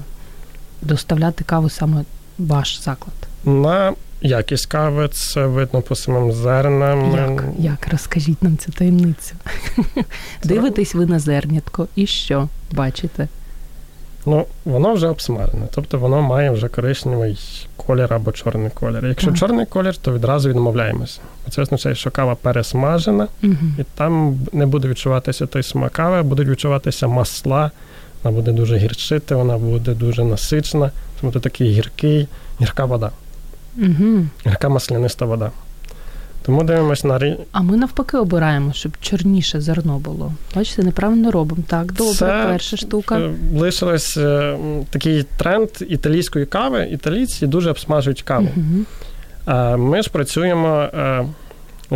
[0.81, 2.03] доставляти каву саме
[2.37, 3.15] ваш заклад?
[3.45, 7.11] На Якість кави це видно по самим зернам.
[7.15, 7.43] Як?
[7.59, 7.87] Як?
[7.91, 9.35] Розкажіть нам цю таємницю.
[10.43, 13.27] Дивитесь ви на зернятко і що бачите?
[14.25, 17.39] Ну, воно вже обсмарене, тобто воно має вже коричневий
[17.75, 19.05] колір або чорний колір.
[19.05, 19.37] Якщо так.
[19.37, 21.19] чорний колір, то відразу відмовляємося.
[21.49, 23.55] Це означає, що кава пересмажена, угу.
[23.79, 27.71] і там не буде відчуватися той смак кави, будуть відчуватися масла,
[28.23, 32.27] вона буде дуже гірчити, вона буде дуже насичена, тому це такий гіркий,
[32.61, 33.11] гірка вода.
[33.77, 34.25] Угу.
[34.45, 35.51] Яка масляниста вода.
[36.47, 37.37] Тому дивимося на рі...
[37.51, 40.33] А ми навпаки обираємо, щоб чорніше зерно було.
[40.55, 41.63] Бачите, неправильно робимо.
[41.67, 43.19] Так, добре, Це перша штука.
[43.19, 44.57] Е, лишилось е,
[44.89, 46.87] такий тренд італійської кави.
[46.91, 48.49] Італійці дуже обсмажують каву.
[48.55, 48.85] Угу.
[49.77, 51.25] Ми ж працюємо е,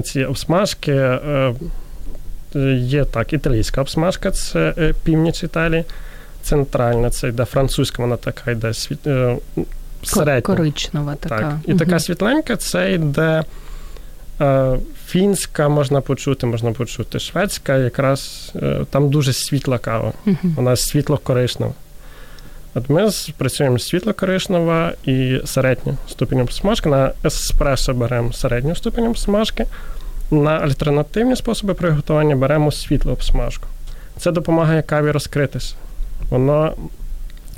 [0.04, 1.20] ці обсмажки.
[2.76, 5.84] Є так, італійська обсмажка, це північ Італії,
[6.44, 8.74] центральна, це йде французька, вона така йде
[10.04, 10.42] середня.
[10.42, 11.38] Коричнева така.
[11.40, 11.54] Так.
[11.66, 11.80] І угу.
[11.80, 13.44] така світленька це йде
[14.42, 20.14] е, фінська, можна почути, можна почути шведська, якраз е, там дуже світла кава.
[20.26, 20.38] Угу.
[20.56, 21.74] Вона світло-коричнева.
[22.76, 26.90] От ми працюємо світло-коричнева і середню ступенем смажки.
[26.90, 29.66] На еспресо беремо середню ступенем смажки.
[30.32, 33.68] На альтернативні способи приготування беремо світло обсмажку.
[34.18, 35.76] Це допомагає каві розкритися.
[36.30, 36.74] Воно,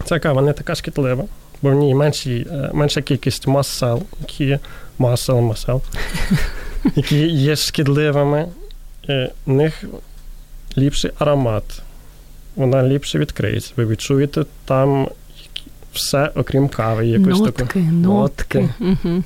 [0.06, 1.24] Ця кава не така шкідлива,
[1.64, 4.60] бо в ній менші, е, менша кількість масел, які
[4.98, 5.82] масел, масел,
[6.96, 8.48] які є шкідливими,
[9.10, 9.84] е, в них
[10.78, 11.64] ліпший аромат.
[12.56, 13.72] Вона ліпше відкриється.
[13.76, 15.08] Ви відчуєте там
[15.94, 17.08] все, окрім кави.
[17.08, 17.80] Якось нотки, таку.
[17.80, 18.60] нотки.
[18.60, 18.98] нотки.
[19.08, 19.24] Угу.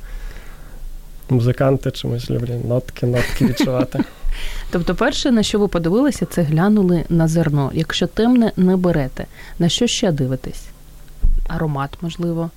[1.29, 4.03] Музиканти чомусь люблять нотки, нотки відчувати.
[4.71, 7.71] Тобто, перше, на що ви подивилися, це глянули на зерно.
[7.73, 9.25] Якщо темне, не берете.
[9.59, 10.63] На що ще дивитесь?
[11.47, 12.49] Аромат, можливо.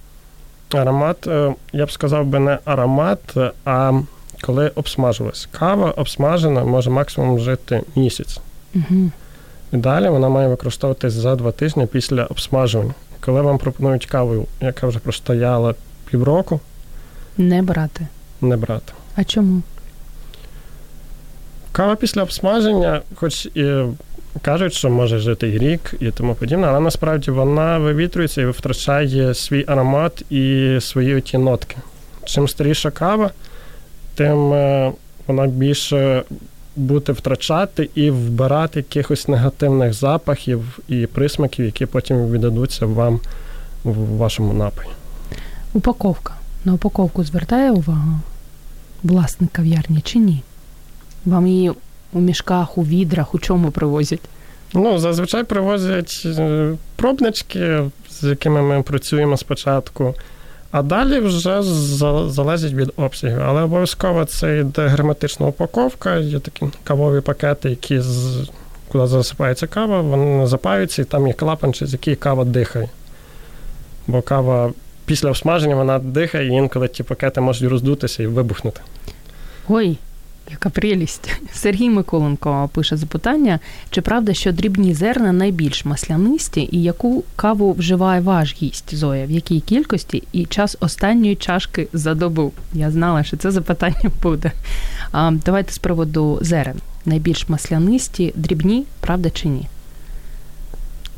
[0.73, 4.01] Аромат, е, я б сказав би не аромат, а
[4.41, 5.49] коли обсмажилась.
[5.53, 8.41] Кава обсмажена може максимум жити місяць.
[8.75, 9.11] Угу.
[9.73, 12.95] І далі вона має використовуватись за два тижні після обсмажування.
[13.21, 15.75] Коли вам пропонують каву, яка вже простояла
[16.11, 16.61] півроку,
[17.39, 18.07] не брати.
[18.41, 18.93] Не брати.
[19.17, 19.63] А чому?
[21.73, 23.85] Кава після обсмаження, хоч і
[24.43, 29.35] кажуть, що може жити і рік і тому подібне, але насправді вона вивітрюється і втрачає
[29.35, 31.77] свій аромат і свої ті нотки.
[32.25, 33.31] Чим старіша кава,
[34.15, 34.93] тим е,
[35.27, 36.23] вона більше
[36.77, 43.21] буде втрачати і вбирати якихось негативних запахів і присмаків, які потім віддадуться вам
[43.85, 44.89] в вашому напої.
[45.73, 46.35] Упаковка.
[46.65, 48.21] На упаковку звертає увагу
[49.03, 50.43] власник кав'ярні чи ні?
[51.25, 51.73] Вам її
[52.13, 54.21] у мішках, у відрах, у чому привозять?
[54.75, 60.15] Ну, зазвичай привозять е, пробнички, з якими ми працюємо спочатку,
[60.71, 61.63] а далі вже
[62.29, 63.43] залежить від обсягів.
[63.43, 68.49] Але обов'язково це йде герметична упаковка, є такі кавові пакети, які з
[68.93, 72.89] куди засипається кава, вони запаються, і там є клапан, через який кава дихає.
[74.07, 74.73] Бо кава
[75.05, 78.81] після всмаження вона дихає, і інколи ті пакети можуть роздутися і вибухнути.
[79.69, 79.99] Ой,
[80.51, 81.31] яка прелість.
[81.53, 83.59] Сергій Миколенко пише запитання:
[83.91, 89.27] чи правда, що дрібні зерна найбільш маслянисті, і яку каву вживає ваш гість Зоя?
[89.27, 92.53] В якій кількості і час останньої чашки за добу?
[92.73, 94.53] Я знала, що це запитання буде.
[95.13, 96.77] А, Давайте з приводу зерен.
[97.07, 99.67] Найбільш маслянисті, дрібні, правда чи ні?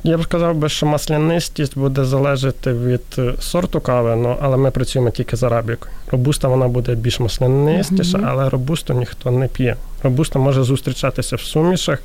[0.05, 4.71] Я б сказав би, що маслянистість буде залежати від е, сорту кави, ну, але ми
[4.71, 5.95] працюємо тільки з арабікою.
[6.11, 8.29] Робуста вона буде більш маслянистіша, mm-hmm.
[8.29, 9.77] але робусту ніхто не п'є.
[10.03, 11.99] Робуста може зустрічатися в сумішах.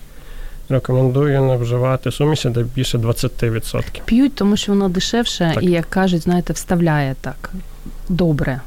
[0.70, 3.84] Рекомендую не вживати суміші, де більше 20%.
[4.06, 5.64] П'ють, тому що воно дешевше так.
[5.64, 7.52] і, як кажуть, знаєте, вставляє так
[8.10, 8.62] добре.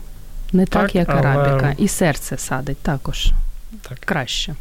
[0.52, 1.20] Не так, так як але...
[1.20, 1.74] арабіка.
[1.78, 3.32] І серце садить також
[3.88, 3.98] так.
[3.98, 4.54] краще.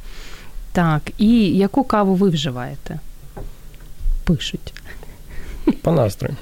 [0.72, 3.00] Так, і яку каву ви вживаєте?
[4.30, 4.74] Пишуть.
[5.82, 6.36] По настрою.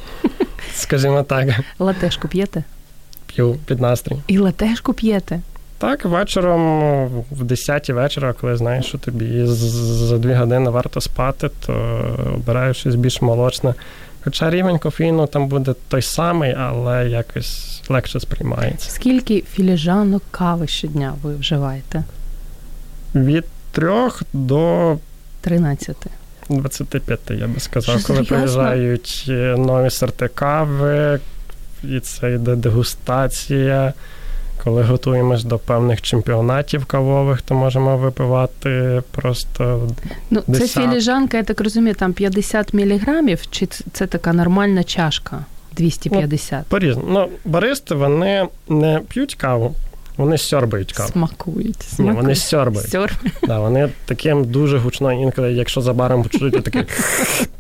[0.74, 1.50] Скажімо так.
[1.80, 2.64] Латешку п'єте?
[3.26, 4.16] П'ю під настрій.
[4.28, 5.42] І латешку п'єте?
[5.78, 11.74] Так, вечором, в 10 вечора, коли знаєш, що тобі за 2 години варто спати, то
[12.36, 13.74] обираю щось більш молочне.
[14.24, 18.90] Хоча рівень кофеїну там буде той самий, але якось легше сприймається.
[18.90, 22.04] Скільки філіжанок кави щодня ви вживаєте?
[23.16, 24.98] Від трьох до
[25.42, 25.96] 13.
[26.50, 31.20] 25, я би сказав, коли приїжджають е, нові сорти кави,
[31.84, 33.94] і це йде дегустація.
[34.64, 39.90] Коли готуємось до певних чемпіонатів кавових, то можемо випивати просто.
[40.30, 45.46] Ну, це філіжанка, я так розумію, там 50 міліграмів, чи це така нормальна чашка
[45.78, 46.60] 250?
[46.60, 47.08] Ну, По-різному.
[47.10, 49.76] Ну, баристи вони не п'ють каву,
[50.18, 51.10] вони сьорбають каву.
[51.10, 51.82] Смакують.
[51.82, 52.16] смакують.
[52.16, 52.90] Ні, вони сьорбають.
[52.90, 53.34] Сьорбають.
[53.48, 56.86] Да, вони таким дуже гучно, інколи, якщо за баром почують, таке,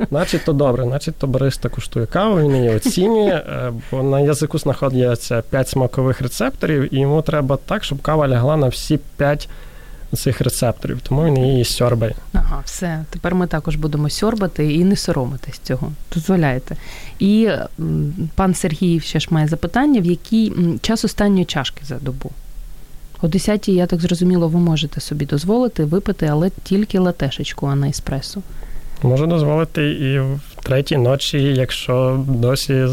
[0.09, 4.57] значить то добре, значить то бариста куштує каву, він її оцінює, е, бо на язику
[4.57, 9.49] знаходяться 5 смакових рецепторів, і йому треба так, щоб кава лягла на всі 5
[10.15, 12.15] цих рецепторів, тому він її сьорбає.
[12.33, 13.05] Ага, все.
[13.09, 15.91] Тепер ми також будемо сьорбати і не соромитись цього.
[16.13, 16.75] Дозволяєте.
[17.19, 17.49] І
[18.35, 22.31] пан Сергій ще ж має запитання: в який час останньої чашки за добу?
[23.21, 27.89] О 10 я так зрозуміло, ви можете собі дозволити випити, але тільки латешечку, а не
[27.89, 28.41] еспресо.
[29.03, 32.85] Можу дозволити і в третій ночі, якщо досі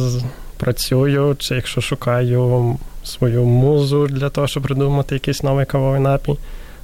[0.57, 6.39] працюю, чи якщо шукаю свою музу для того, щоб придумати якийсь новий кавовий напій.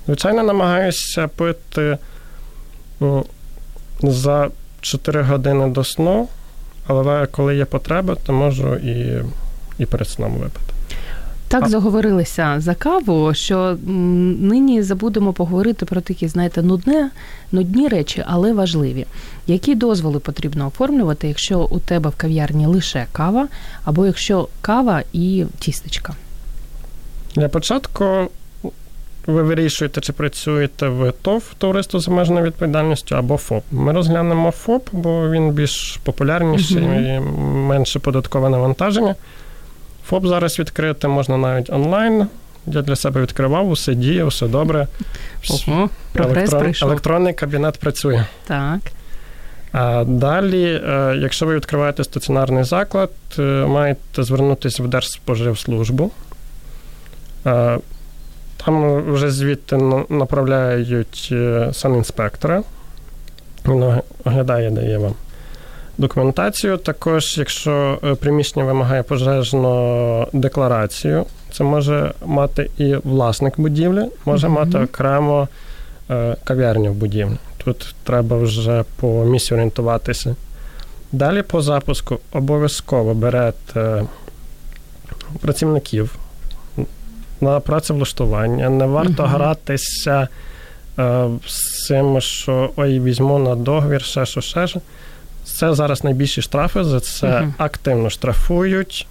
[0.06, 1.98] Звичайно, намагаюся пити
[3.00, 3.24] ну,
[4.02, 4.48] за
[4.80, 6.28] 4 години до сну,
[6.86, 9.24] але коли є потреба, то можу і,
[9.78, 10.72] і перед сном випити.
[11.50, 13.76] Так заговорилися за каву, що
[14.40, 17.10] нині забудемо поговорити про такі, знаєте, нудне,
[17.52, 19.06] нудні речі, але важливі.
[19.46, 23.48] Які дозволи потрібно оформлювати, якщо у тебе в кав'ярні лише кава,
[23.84, 26.14] або якщо кава і тістечка?
[27.34, 28.28] Для початку
[29.26, 33.64] ви вирішуєте, чи працюєте в ТОВ товариство з обмеженою відповідальністю або ФОП.
[33.70, 37.16] Ми розглянемо ФОП, бо він більш популярніший uh-huh.
[37.16, 37.20] і
[37.68, 39.14] менше податкове навантаження.
[40.10, 42.26] ФОП зараз відкрити можна навіть онлайн.
[42.66, 44.86] Я для себе відкривав, усе діє, все добре.
[45.50, 46.74] Ого, Електрон...
[46.82, 48.24] Електронний кабінет працює.
[48.46, 48.80] Так.
[49.72, 56.10] А далі, е, якщо ви відкриваєте стаціонарний заклад, е, маєте звернутися в Держспоживслужбу.
[57.46, 57.78] Е,
[58.64, 59.76] там вже звідти
[60.08, 61.34] направляють
[61.72, 62.62] санінспектора.
[63.66, 65.14] Він оглядає, дає вам
[66.00, 66.76] документацію.
[66.76, 74.50] Також, якщо е, приміщення вимагає пожежну декларацію, це може мати і власник будівлі, може mm-hmm.
[74.50, 75.48] мати окремо
[76.10, 77.36] е, кав'ярню в будівлі.
[77.64, 80.36] Тут треба вже по місці орієнтуватися.
[81.12, 84.04] Далі по запуску обов'язково берете
[85.40, 86.16] працівників
[87.40, 88.70] на працевлаштування.
[88.70, 89.28] Не варто uh-huh.
[89.28, 90.28] гратися
[91.46, 94.80] з цим, що ой, візьму на договір, ще що, ще що.
[95.44, 97.52] Це зараз найбільші штрафи, за це uh-huh.
[97.58, 99.06] активно штрафують.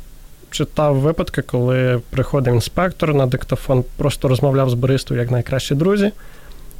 [0.51, 6.11] Читав випадки, коли приходив інспектор на диктофон, просто розмовляв з баристою як найкращі друзі.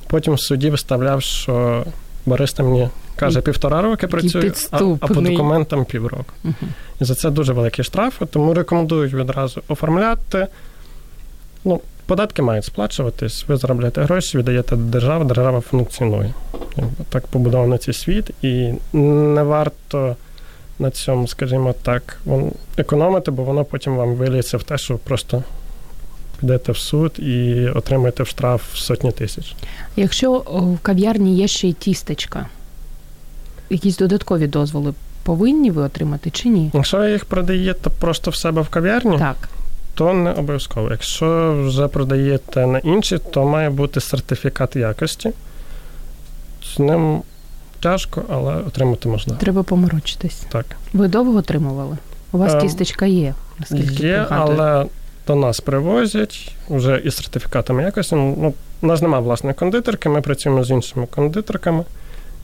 [0.08, 1.86] Потім в суді виставляв, що
[2.26, 6.34] бариста мені каже, півтора роки працює, а, а по документам півроку.
[6.46, 6.68] Uh-huh.
[7.02, 10.48] І за це дуже великі штрафи, тому рекомендують відразу оформляти.
[11.66, 16.34] Ну, Податки мають сплачуватись, ви заробляєте гроші, віддаєте державу, держава функціонує.
[17.10, 20.16] Так побудований цей світ, і не варто
[20.80, 22.22] на цьому, скажімо так,
[22.78, 25.44] економити, бо воно потім вам виліється в те, що просто
[26.40, 29.56] підете в суд і отримаєте в штраф сотні тисяч.
[29.96, 32.46] Якщо в кав'ярні є ще й тістечка,
[33.70, 34.94] якісь додаткові дозволи
[35.24, 36.72] повинні ви отримати чи ні?
[36.74, 39.50] Якщо ви їх продаєте просто в себе в кав'ярні, так
[39.94, 40.88] то не обов'язково.
[40.92, 45.32] Якщо вже продаєте на інші, то має бути сертифікат якості.
[46.64, 47.22] З ним
[47.80, 49.36] тяжко, але отримати можна.
[49.36, 50.44] Треба поморочитись.
[50.50, 50.66] Так.
[50.94, 51.98] Ви довго отримували?
[52.32, 54.86] У вас е, тістечка є, наскільки Є, але
[55.28, 58.16] до нас привозять вже із сертифікатами якості.
[58.16, 61.84] Ну, У нас немає власної кондитерки, ми працюємо з іншими кондитерками,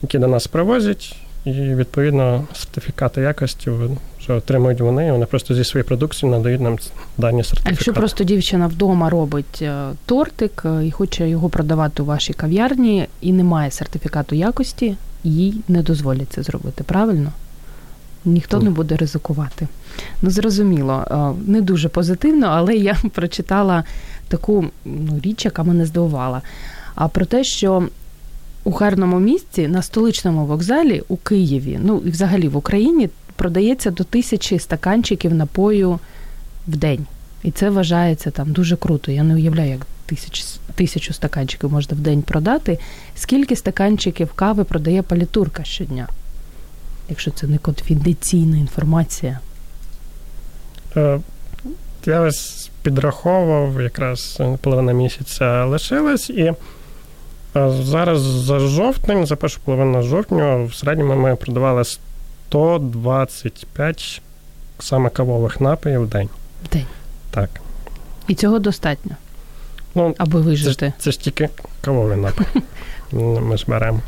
[0.02, 1.16] які до нас привозять,
[1.46, 3.70] і відповідно сертифікати якості
[4.26, 6.78] що отримують вони, вони просто зі своєї продукції надають нам
[7.18, 7.68] дані сертифікати.
[7.68, 12.32] А якщо просто дівчина вдома робить е, тортик е, і хоче його продавати у вашій
[12.32, 17.32] кав'ярні, і немає сертифікату якості, їй не дозволять це зробити, правильно?
[18.24, 19.68] Ніхто не буде ризикувати.
[20.22, 21.16] Ну, зрозуміло, е,
[21.50, 23.84] не дуже позитивно, але я прочитала
[24.28, 26.42] таку ну, річ, яка мене здивувала.
[26.94, 27.88] А про те, що
[28.66, 34.04] у гарному місці на столичному вокзалі у Києві, ну і взагалі в Україні продається до
[34.04, 35.98] тисячі стаканчиків напою
[36.68, 37.06] в день.
[37.42, 39.12] І це вважається там дуже круто.
[39.12, 40.44] Я не уявляю, як тисяч,
[40.74, 42.78] тисячу стаканчиків можна в день продати.
[43.14, 46.08] Скільки стаканчиків кави продає палітурка щодня?
[47.08, 49.40] Якщо це не конфіденційна інформація.
[50.96, 51.20] Е,
[52.06, 56.52] я ось підраховував, якраз половина місяця лишилась, і
[57.70, 64.22] зараз за жовтень, за першу половину жовтня, в середньому ми продавали 125
[64.78, 66.28] саме кавових напоїв в день.
[66.64, 66.86] В день.
[67.30, 67.50] Так.
[68.28, 69.12] І цього достатньо.
[69.94, 70.74] Ну, Аби вижити.
[70.74, 71.48] Це, це ж тільки
[71.80, 72.44] кавовий напій.
[73.40, 74.00] Ми ж беремо.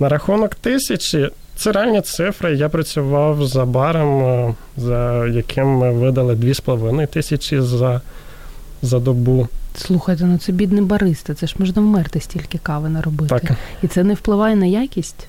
[0.00, 2.56] На рахунок тисячі, це реальні цифри.
[2.56, 8.00] Я працював за баром, е, за яким ми видали 2,5 тисячі за
[8.82, 9.48] за добу.
[9.78, 13.38] Слухайте, ну це бідний бариста, це ж можна вмерти стільки кави наробити.
[13.40, 13.56] Так.
[13.82, 15.28] І це не впливає на якість?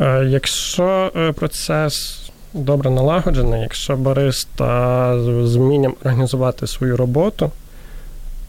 [0.00, 2.20] Е, якщо е, процес
[2.54, 5.14] добре налагоджений, якщо бариста
[5.46, 7.50] з вмінням організувати свою роботу,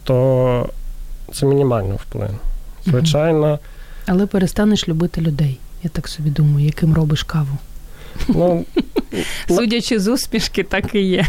[0.04, 0.70] то
[1.34, 2.38] це мінімально вплине.
[2.86, 3.60] Звичайно.
[4.06, 5.60] Але перестанеш любити людей.
[5.84, 7.58] Я так собі думаю, яким робиш каву.
[8.28, 8.66] Ну,
[9.48, 11.26] Судячи з усмішки, так і є.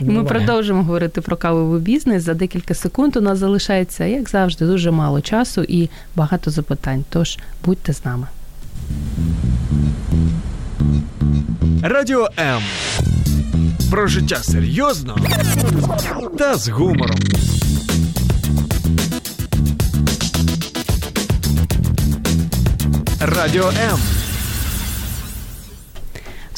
[0.00, 2.22] І Ми продовжимо говорити про кавовий бізнес.
[2.22, 7.04] За декілька секунд у нас залишається, як завжди, дуже мало часу і багато запитань.
[7.10, 8.26] Тож будьте з нами.
[11.82, 12.62] Радіо М.
[13.90, 15.16] Про життя серйозно
[16.38, 17.18] та з гумором.
[23.20, 23.98] Радіо М.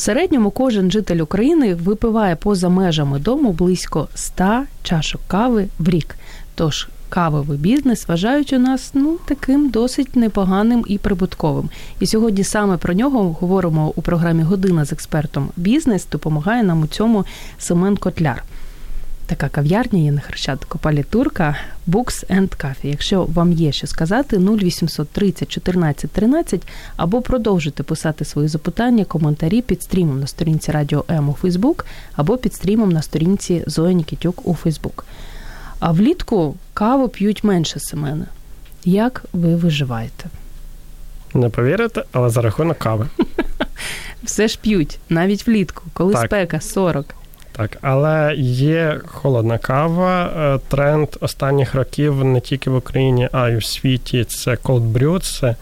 [0.01, 6.17] Середньому кожен житель України випиває поза межами дому близько 100 чашок кави в рік.
[6.55, 11.71] Тож кавовий бізнес вважають у нас ну таким досить непоганим і прибутковим.
[12.01, 16.07] І сьогодні саме про нього говоримо у програмі Година з експертом бізнес.
[16.13, 17.25] Допомагає нам у цьому
[17.59, 18.45] Семен Котляр.
[19.31, 21.57] Така кав'ярня є на Хрещатику Палітурка
[21.89, 22.87] Books and Coffee.
[22.87, 26.63] Якщо вам є що сказати, 0800 30 14 13
[26.97, 32.37] або продовжуйте писати свої запитання, коментарі під стрімом на сторінці Радіо М у Фейсбук або
[32.37, 35.07] під стрімом на сторінці Зої Нікітюк у Фейсбук.
[35.79, 38.27] А влітку каву п'ють менше Семена.
[38.85, 40.25] Як ви виживаєте?
[41.35, 43.07] Не повірите, але за рахунок кави.
[44.23, 46.27] Все ж п'ють, навіть влітку, коли так.
[46.27, 47.15] спека 40.
[47.53, 50.25] Так, але є холодна кава.
[50.25, 54.25] Е, тренд останніх років не тільки в Україні, а й у світі.
[54.25, 55.57] Це cold brew, це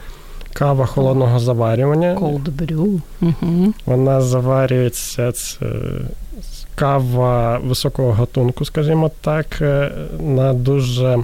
[0.53, 2.15] кава холодного заварювання.
[2.15, 3.01] Cold brew.
[3.21, 3.75] Угу.
[3.87, 5.67] Вона заварюється це
[6.79, 11.19] кава високого гатунку, скажімо так, е, на дуже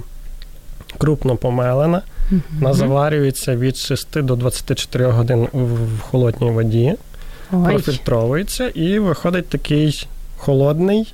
[0.97, 2.01] крупно помелена.
[2.31, 2.41] Mm-hmm.
[2.59, 6.95] Вона заварюється від 6 до 24 годин в холодній воді,
[7.51, 7.65] Ой.
[7.65, 10.07] профільтровується і виходить такий
[10.37, 11.13] холодний,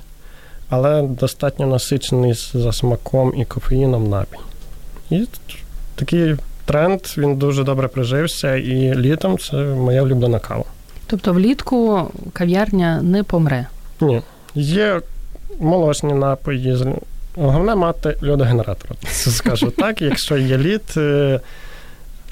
[0.68, 4.38] але достатньо насичений за смаком і кофеїном напій.
[5.10, 5.26] І
[5.94, 10.64] такий тренд, він дуже добре прижився, і літом це моя улюблена кава.
[11.06, 13.66] Тобто влітку кав'ярня не помре?
[14.00, 14.22] Ні.
[14.54, 15.00] Є
[15.60, 16.76] молочні напої.
[17.36, 18.90] Головне мати льодогенератор.
[19.10, 21.40] Скажу так, якщо є лід, е,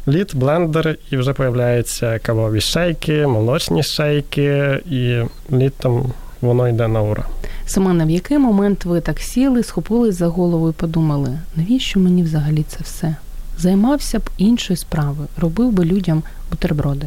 [0.08, 5.20] лід, блендер, і вже появляються кавові шейки, молочні шейки, і
[5.52, 7.24] літом воно йде на ура.
[7.66, 12.62] Семене, в який момент ви так сіли, схопились за голову і подумали, навіщо мені взагалі
[12.68, 13.16] це все?
[13.58, 17.06] Займався б іншою справою, робив би людям бутерброди.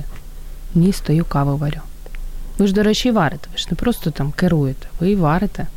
[0.75, 1.79] Ні, стою каву варю.
[2.57, 5.67] Ви ж, до речі, варите, ви ж не просто там керуєте, ви і варите.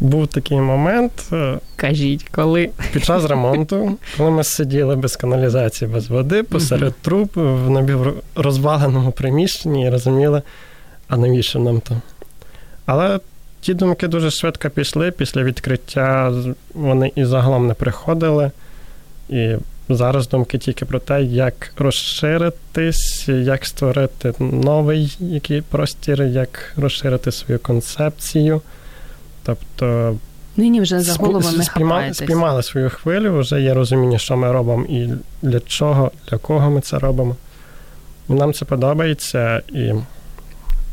[0.00, 1.12] Був такий момент.
[1.32, 2.70] е, Кажіть, коли.
[2.92, 9.86] Під час ремонту, коли ми сиділи без каналізації, без води, посеред труб в напіврозваленому приміщенні
[9.86, 10.42] і розуміли,
[11.08, 11.96] а навіщо нам то?
[12.88, 13.20] Але
[13.60, 15.10] ті думки дуже швидко пішли.
[15.10, 16.32] Після відкриття
[16.74, 18.50] вони і загалом не приходили.
[19.28, 19.54] І
[19.88, 27.58] зараз думки тільки про те, як розширитись, як створити новий який простір, як розширити свою
[27.58, 28.60] концепцію.
[29.42, 30.16] Тобто
[30.56, 34.84] Нині вже за голову не спіймали, спіймали свою хвилю, вже є розуміння, що ми робимо
[34.88, 35.08] і
[35.42, 37.36] для чого, для кого ми це робимо.
[38.28, 39.92] Нам це подобається, і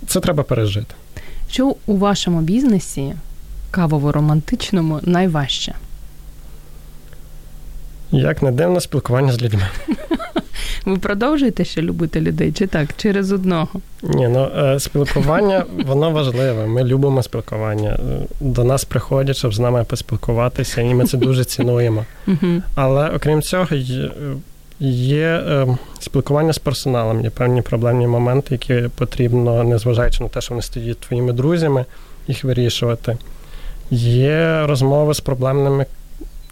[0.07, 0.95] це треба пережити.
[1.49, 3.15] Що у вашому бізнесі
[3.71, 5.73] кавово-романтичному найважче?
[8.11, 9.67] Як не дивно, спілкування з людьми.
[10.85, 12.89] Ви продовжуєте ще любити людей, чи так?
[12.97, 13.69] Через одного?
[14.03, 16.65] Ні, ну е, спілкування воно важливе.
[16.65, 17.89] Ми любимо спілкування.
[17.89, 22.05] Е, До нас приходять, щоб з нами поспілкуватися, і ми це дуже цінуємо.
[22.75, 23.67] Але окрім цього,
[24.79, 30.41] є, є е, спілкування з персоналом, є певні проблемні моменти, які потрібно, незважаючи на те,
[30.41, 31.85] що вони стають твоїми друзями,
[32.27, 33.17] їх вирішувати.
[33.91, 35.85] Є розмови з проблемними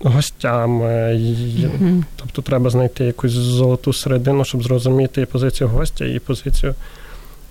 [0.04, 1.16] гостями.
[1.16, 2.04] Є, Угу.
[2.16, 6.76] Тобто треба знайти якусь золоту середину, щоб зрозуміти і позицію гостя, і позицію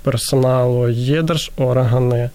[0.02, 0.88] персоналу.
[0.88, 2.30] Є держоргани.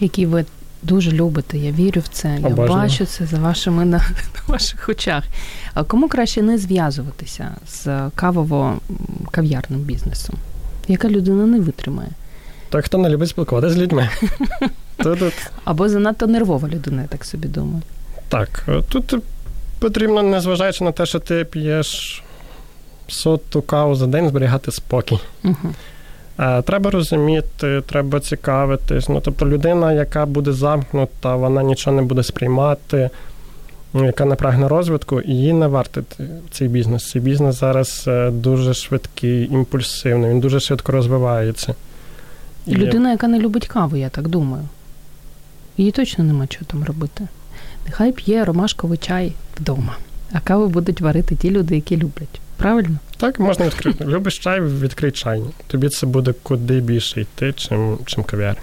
[0.00, 0.44] Які ви
[0.82, 2.38] дуже любите, я вірю в це.
[2.42, 5.24] Я бачу це за вашими на, на ваших очах.
[5.74, 10.36] А кому краще не зв'язуватися з кавово-кав'ярним бізнесом?
[10.88, 12.10] Яка людина не витримає?
[12.70, 14.08] Той, хто не любить спілкуватися з людьми.
[15.64, 17.82] Або занадто нервова людина, я так собі думаю.
[18.28, 19.14] так, тут
[19.78, 22.22] потрібно, незважаючи на те, що ти п'єш
[23.08, 25.18] соту каву за день, зберігати спокій.
[25.44, 25.74] Угу.
[26.40, 29.08] Е, Треба розуміти, треба цікавитись.
[29.08, 33.10] Ну, тобто людина, яка буде замкнута, вона нічого не буде сприймати,
[33.94, 37.10] яка не прагне розвитку, їй не варто т- цей бізнес.
[37.10, 41.74] Цей бізнес зараз е, дуже швидкий, імпульсивний, він дуже швидко розвивається.
[42.66, 44.62] І- Людина, яка не любить каву, я так думаю.
[45.76, 47.24] Їй точно нема чого там робити.
[47.86, 49.96] Нехай п'є ромашковий чай вдома,
[50.32, 52.40] а каву будуть варити ті люди, які люблять.
[52.60, 52.98] Правильно?
[53.16, 54.04] Так, можна відкрити.
[54.08, 55.52] Любиш чай, відкрий чайник.
[55.66, 58.60] Тобі це буде куди більше йти, чим, чим кав'ярня.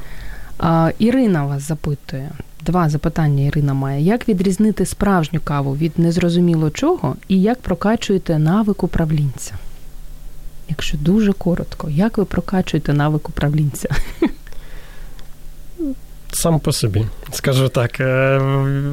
[0.59, 2.29] А, Ірина вас запитує.
[2.61, 4.01] Два запитання Ірина має.
[4.01, 9.53] Як відрізнити справжню каву від незрозуміло чого, і як прокачуєте навик управлінця?
[10.69, 13.89] Якщо дуже коротко, як ви прокачуєте навик управлінця?
[16.37, 17.99] Сам по собі, скажу так.
[17.99, 18.37] Е,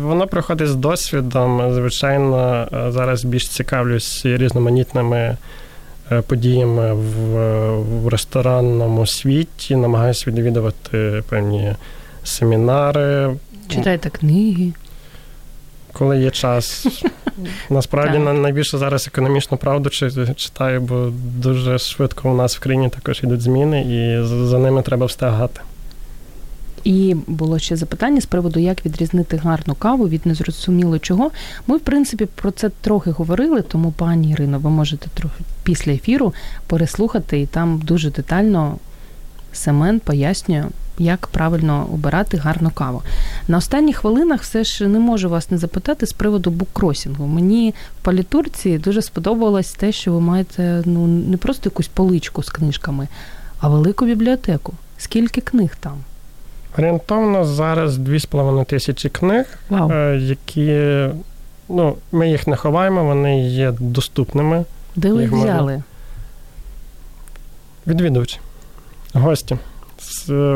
[0.03, 1.75] Воно приходить з досвідом.
[1.75, 5.37] Звичайно, е, зараз більш цікавлюсь різноманітними
[6.13, 11.75] е, подіями в, ресторанному світі, намагаюся відвідувати певні
[12.23, 13.37] семінари.
[13.69, 14.73] Читайте книги.
[15.93, 16.87] Коли є час,
[17.71, 19.91] насправді найбільше зараз економічну правду
[20.37, 25.07] читаю, бо дуже швидко у нас в країні також йдуть зміни, і за ними треба
[25.07, 25.61] встигати.
[26.85, 31.31] І було ще запитання з приводу, як відрізнити гарну каву від незрозуміло чого.
[31.67, 36.35] Ми, в принципі, про це трохи говорили, тому, пані Ірино, ви можете трохи після ефіру
[36.67, 38.79] переслухати, і там дуже детально
[39.53, 40.65] Семен пояснює,
[40.99, 43.03] як правильно обирати гарну каву.
[43.49, 47.27] На останніх хвилинах все ж не можу вас не запитати з приводу буккросінгу.
[47.27, 52.51] Мені в палітурці дуже сподобалось те, що ви маєте ну не просто якусь поличку з
[52.51, 53.09] книжками,
[53.61, 54.75] а велику бібліотеку.
[54.99, 55.95] Скільки книг там?
[56.79, 59.91] Орієнтовно зараз 2,5 тисячі книг, Вау.
[59.91, 61.07] е, які
[61.69, 64.65] ну, ми їх не ховаємо, вони є доступними.
[64.97, 65.83] Де ви їх їх можна- взяли?
[67.87, 68.39] Відвідувачі,
[69.15, 69.59] гості.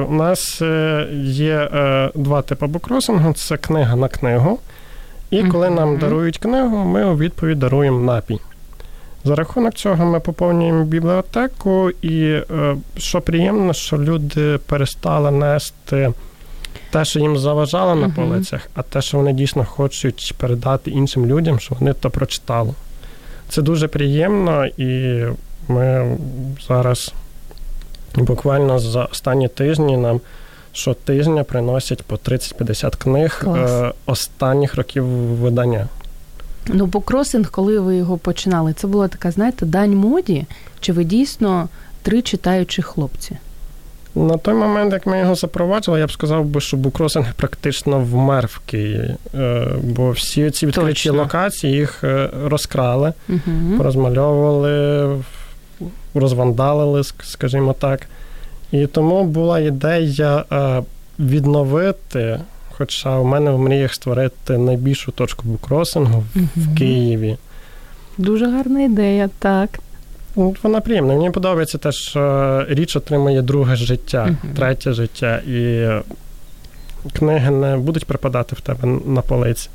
[0.09, 4.59] У нас е, є е, два типи букросингу: це книга на книгу.
[5.31, 8.41] І коли нам дарують книгу, ми у відповідь даруємо напій.
[9.29, 16.13] За рахунок цього ми поповнюємо бібліотеку, і е, що приємно, що люди перестали нести
[16.91, 21.61] те, що їм заважало на полицях, а те, що вони дійсно хочуть передати іншим людям,
[21.61, 22.71] що вони то прочитали.
[23.49, 25.23] це дуже приємно, і
[25.69, 26.17] ми
[26.69, 27.13] зараз
[28.15, 30.21] буквально за останні тижні нам
[30.73, 33.95] щотижня приносять по 30-50 книг Клас.
[34.07, 35.89] останніх років видання.
[36.67, 40.47] Ну, букросинг, коли ви його починали, це була така, знаєте, дань моді,
[40.81, 41.69] чи ви дійсно
[42.03, 43.37] три читаючі хлопці?
[44.15, 48.47] На той момент, як ми його запроваджували, я б сказав би, що букросинг практично вмер
[48.47, 51.13] в Києві, Е, бо всі ці відкриті Точно.
[51.13, 53.77] локації їх е, розкрали, Угу.
[53.77, 55.17] порозмальовували,
[56.15, 58.01] розвандалили, скажімо так.
[58.73, 60.83] І тому була ідея е,
[61.19, 62.41] відновити,
[62.79, 66.25] хоча в мене в мріях створити найбільшу точку букросингу
[66.57, 67.37] в Києві.
[68.19, 69.79] Дуже гарна ідея, так.
[70.37, 71.15] Ну, Вона приємна.
[71.15, 74.55] Мені подобається те, що річ отримує друге життя, Мгм.
[74.57, 75.89] третє життя, і
[77.13, 79.69] книги не будуть припадати в тебе на полиці.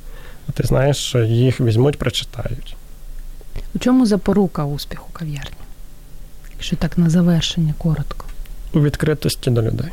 [0.50, 2.76] А ти знаєш, що їх візьмуть, прочитають.
[3.76, 5.58] У чому запорука успіху кав'ярні?
[6.54, 8.26] Якщо так на завершення коротко.
[8.74, 9.90] У відкритості до людей.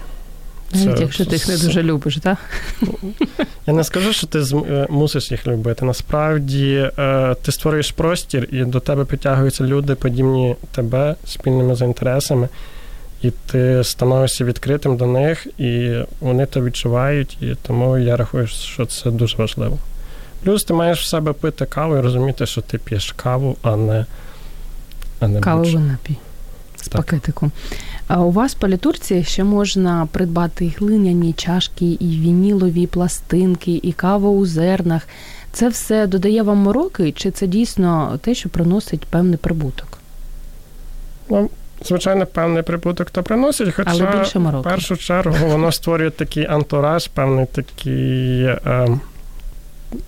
[0.75, 2.39] Навіть Це якщо ти їх не дуже любиш, так?
[3.67, 5.85] Я не скажу, що ти е, мусиш їх любити.
[5.85, 12.49] Насправді е, ти створюєш простір, і до тебе підтягуються люди, подібні тебе спільними за інтересами,
[13.23, 18.87] і ти становишся відкритим до них, і вони це відчувають, і тому я рахую, що
[18.87, 19.79] це дуже важливо.
[20.45, 24.07] Плюс ти маєш в себе пити каву і розуміти, що ти п'єш каву, а не,
[25.21, 25.79] а не будь-що.
[25.79, 26.17] Напій
[26.85, 27.01] з Так.
[27.01, 27.53] пакетиком.
[28.09, 33.93] А у вас по літурці ще можна придбати і глиняні чашки, і вінілові пластинки, і
[33.93, 35.09] каву у зернах.
[35.53, 39.99] Це все додає вам мороки, чи це дійсно те, що приносить певний прибуток?
[41.31, 41.51] Ну,
[41.85, 47.09] звичайно, певний прибуток то приносить, хоча Але більше в першу чергу воно створює такий антураж,
[47.09, 48.43] певний такий.
[48.43, 48.99] Е,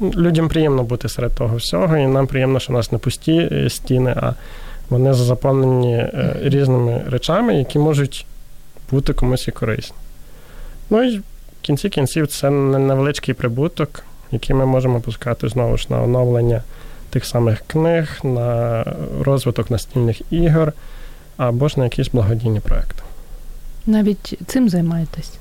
[0.00, 3.70] людям приємно бути серед того всього, і нам приємно, що у нас не пусті е,
[3.70, 4.34] стіни, а
[4.90, 8.26] вони заповнені е, різними речами, які можуть
[8.90, 9.96] бути комусь і корисні.
[10.90, 11.22] Ну і в
[11.62, 16.62] кінці кінців це невеличкий прибуток, який ми можемо пускати знову ж на оновлення
[17.10, 18.84] тих самих книг, на
[19.20, 20.72] розвиток настільних ігор
[21.36, 23.02] або ж на якісь благодійні проекти.
[23.86, 25.32] Навіть цим займаєтесь.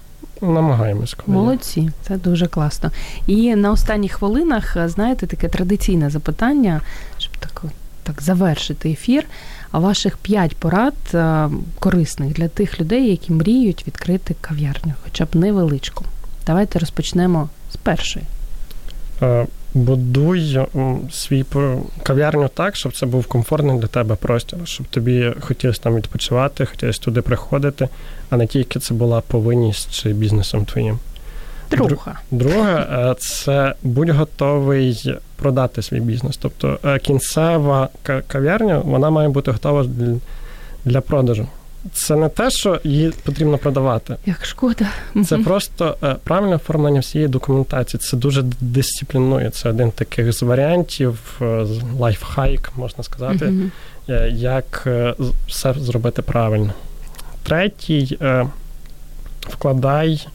[0.42, 1.38] Намагаємось коли.
[1.38, 1.44] є.
[1.44, 2.92] Молодці, це дуже класно.
[3.28, 6.82] І на останніх хвилинах, знаєте, таке традиційне запитання,
[7.18, 7.64] щоб так,
[8.12, 9.24] так завершити ефір.
[9.72, 11.49] А ваших п'ять порад е,
[11.80, 16.05] корисних для тих людей, які мріють відкрити кав'ярню, хоча б невеличку.
[16.45, 18.26] Давайте розпочнемо з першої.
[19.22, 20.59] Е, Будуй
[21.12, 21.45] свій
[22.03, 27.01] кав'ярню так, щоб це був комфортний для тебе простір, щоб тобі хотілося там відпочивати, хотілося
[27.01, 27.89] туди приходити,
[28.30, 30.99] а не тільки це була повинність чи бізнесом твоїм.
[31.72, 32.20] Друга.
[32.32, 36.38] Друге, е, це будь готовий продати свій бізнес.
[36.38, 37.89] Тобто е, кінцева
[38.28, 39.86] кав'ярня вона має бути готова
[40.86, 41.48] для, продажу.
[41.94, 44.16] Це не те, що її потрібно продавати.
[44.26, 44.86] Як шкода.
[45.26, 48.02] Це просто е, правильне оформлення всієї документації.
[48.02, 49.50] Це дуже дисциплінує.
[49.50, 51.66] Це один таких з варіантів, е,
[52.00, 53.54] лайфхайк, можна сказати,
[54.32, 54.88] як
[55.48, 56.74] все зробити правильно.
[57.44, 58.18] Третій
[59.42, 60.28] вкладай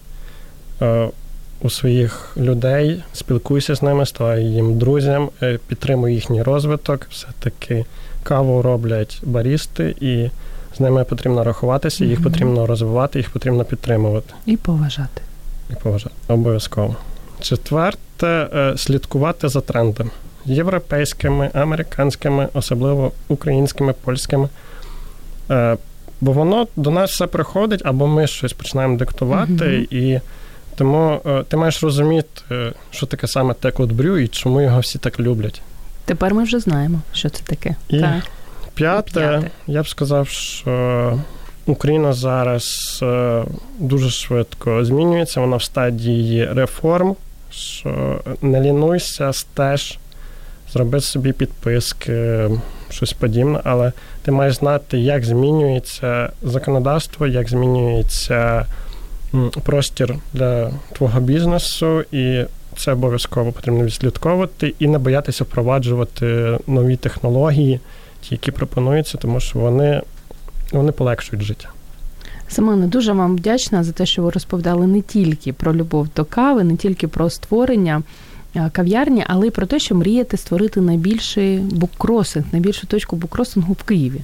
[1.61, 7.07] у своїх людей, спілкуйся з ними, ставай їм друзям, е, підтримуй їхній розвиток.
[7.11, 7.85] Все-таки
[8.23, 10.31] каву роблять барісти, і
[10.77, 15.23] з ними потрібно рахуватися, їх потрібно розвивати, їх потрібно підтримувати І поважати.
[15.71, 16.15] і поважати.
[16.29, 16.97] Обов'язково.
[17.41, 20.11] Четверте, е, слідкувати за трендами
[20.45, 24.49] європейськими, американськими, особливо українськими, польськими.
[25.51, 25.77] Е,
[26.21, 29.87] Бо воно до нас все приходить, або ми щось починаємо диктувати, Мгм.
[29.91, 30.21] і
[30.77, 34.99] тому е, ти маєш розуміти, е, що таке саме те брю і чому його всі
[34.99, 35.62] так люблять.
[36.05, 37.74] Тепер ми вже знаємо, що це таке.
[37.89, 38.22] І Так.
[38.74, 39.51] П'яте, П'яте.
[39.66, 41.18] я б сказав, що
[41.66, 43.45] Україна зараз е,
[43.79, 47.16] дуже швидко змінюється, вона в стадії реформ,
[47.51, 49.99] що не лінуйся, стеж,
[50.72, 52.49] зроби собі підписки,
[52.91, 58.66] щось подібне, але ти маєш знати, як змінюється законодавство, як змінюється
[59.62, 62.45] простір для твого бізнесу, і
[62.77, 67.81] це обов'язково потрібно відслідковувати і не боятися впроваджувати нові технології
[68.20, 70.03] ті, які пропонуються, тому що вони,
[70.72, 71.68] вони полегшують життя.
[72.49, 76.64] Семене, дуже вам вдячна за те, що ви розповідали не тільки про любов до кави,
[76.64, 78.03] не тільки про створення
[78.57, 83.83] е, кав'ярні, але й про те, що мрієте створити найбільший буккросинг, найбільшу точку буккросингу в
[83.83, 84.20] Києві.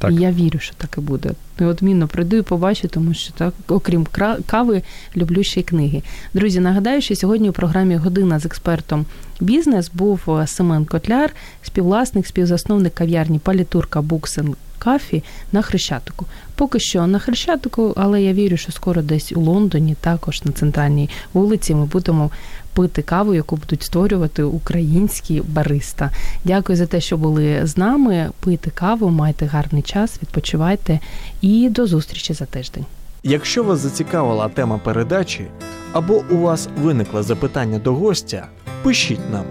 [0.00, 0.12] Так.
[0.12, 1.30] І я вірю, що так і буде.
[1.58, 4.06] Неодмінно прийду і побачу, тому що так, окрім
[4.46, 4.82] кави,
[5.16, 6.02] люблю ще й книги.
[6.34, 9.06] Друзі, нагадаю, що сьогодні у програмі Година з експертом
[9.40, 11.30] бізнес був е, Семен Котляр,
[11.62, 15.22] співвласник, співзасновник кав'ярні Палітурка Буксен Кафі
[15.52, 16.26] на Хрещатику.
[16.54, 21.10] Поки що на Хрещатику, але я вірю, що скоро десь у Лондоні, також на центральній
[21.32, 22.30] вулиці, ми будемо
[22.74, 26.10] пити каву, яку будуть створювати українські бариста.
[26.44, 28.30] Дякую за те, що були з нами.
[28.40, 31.00] Пийте каву, майте гарний час, відпочивайте
[31.40, 32.84] і до зустрічі за тиждень.
[33.22, 35.46] Якщо вас зацікавила тема передачі
[35.92, 38.46] або у вас виникло запитання до гостя,
[38.82, 39.44] пишіть нам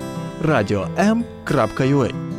[0.45, 2.38] radio.m.ua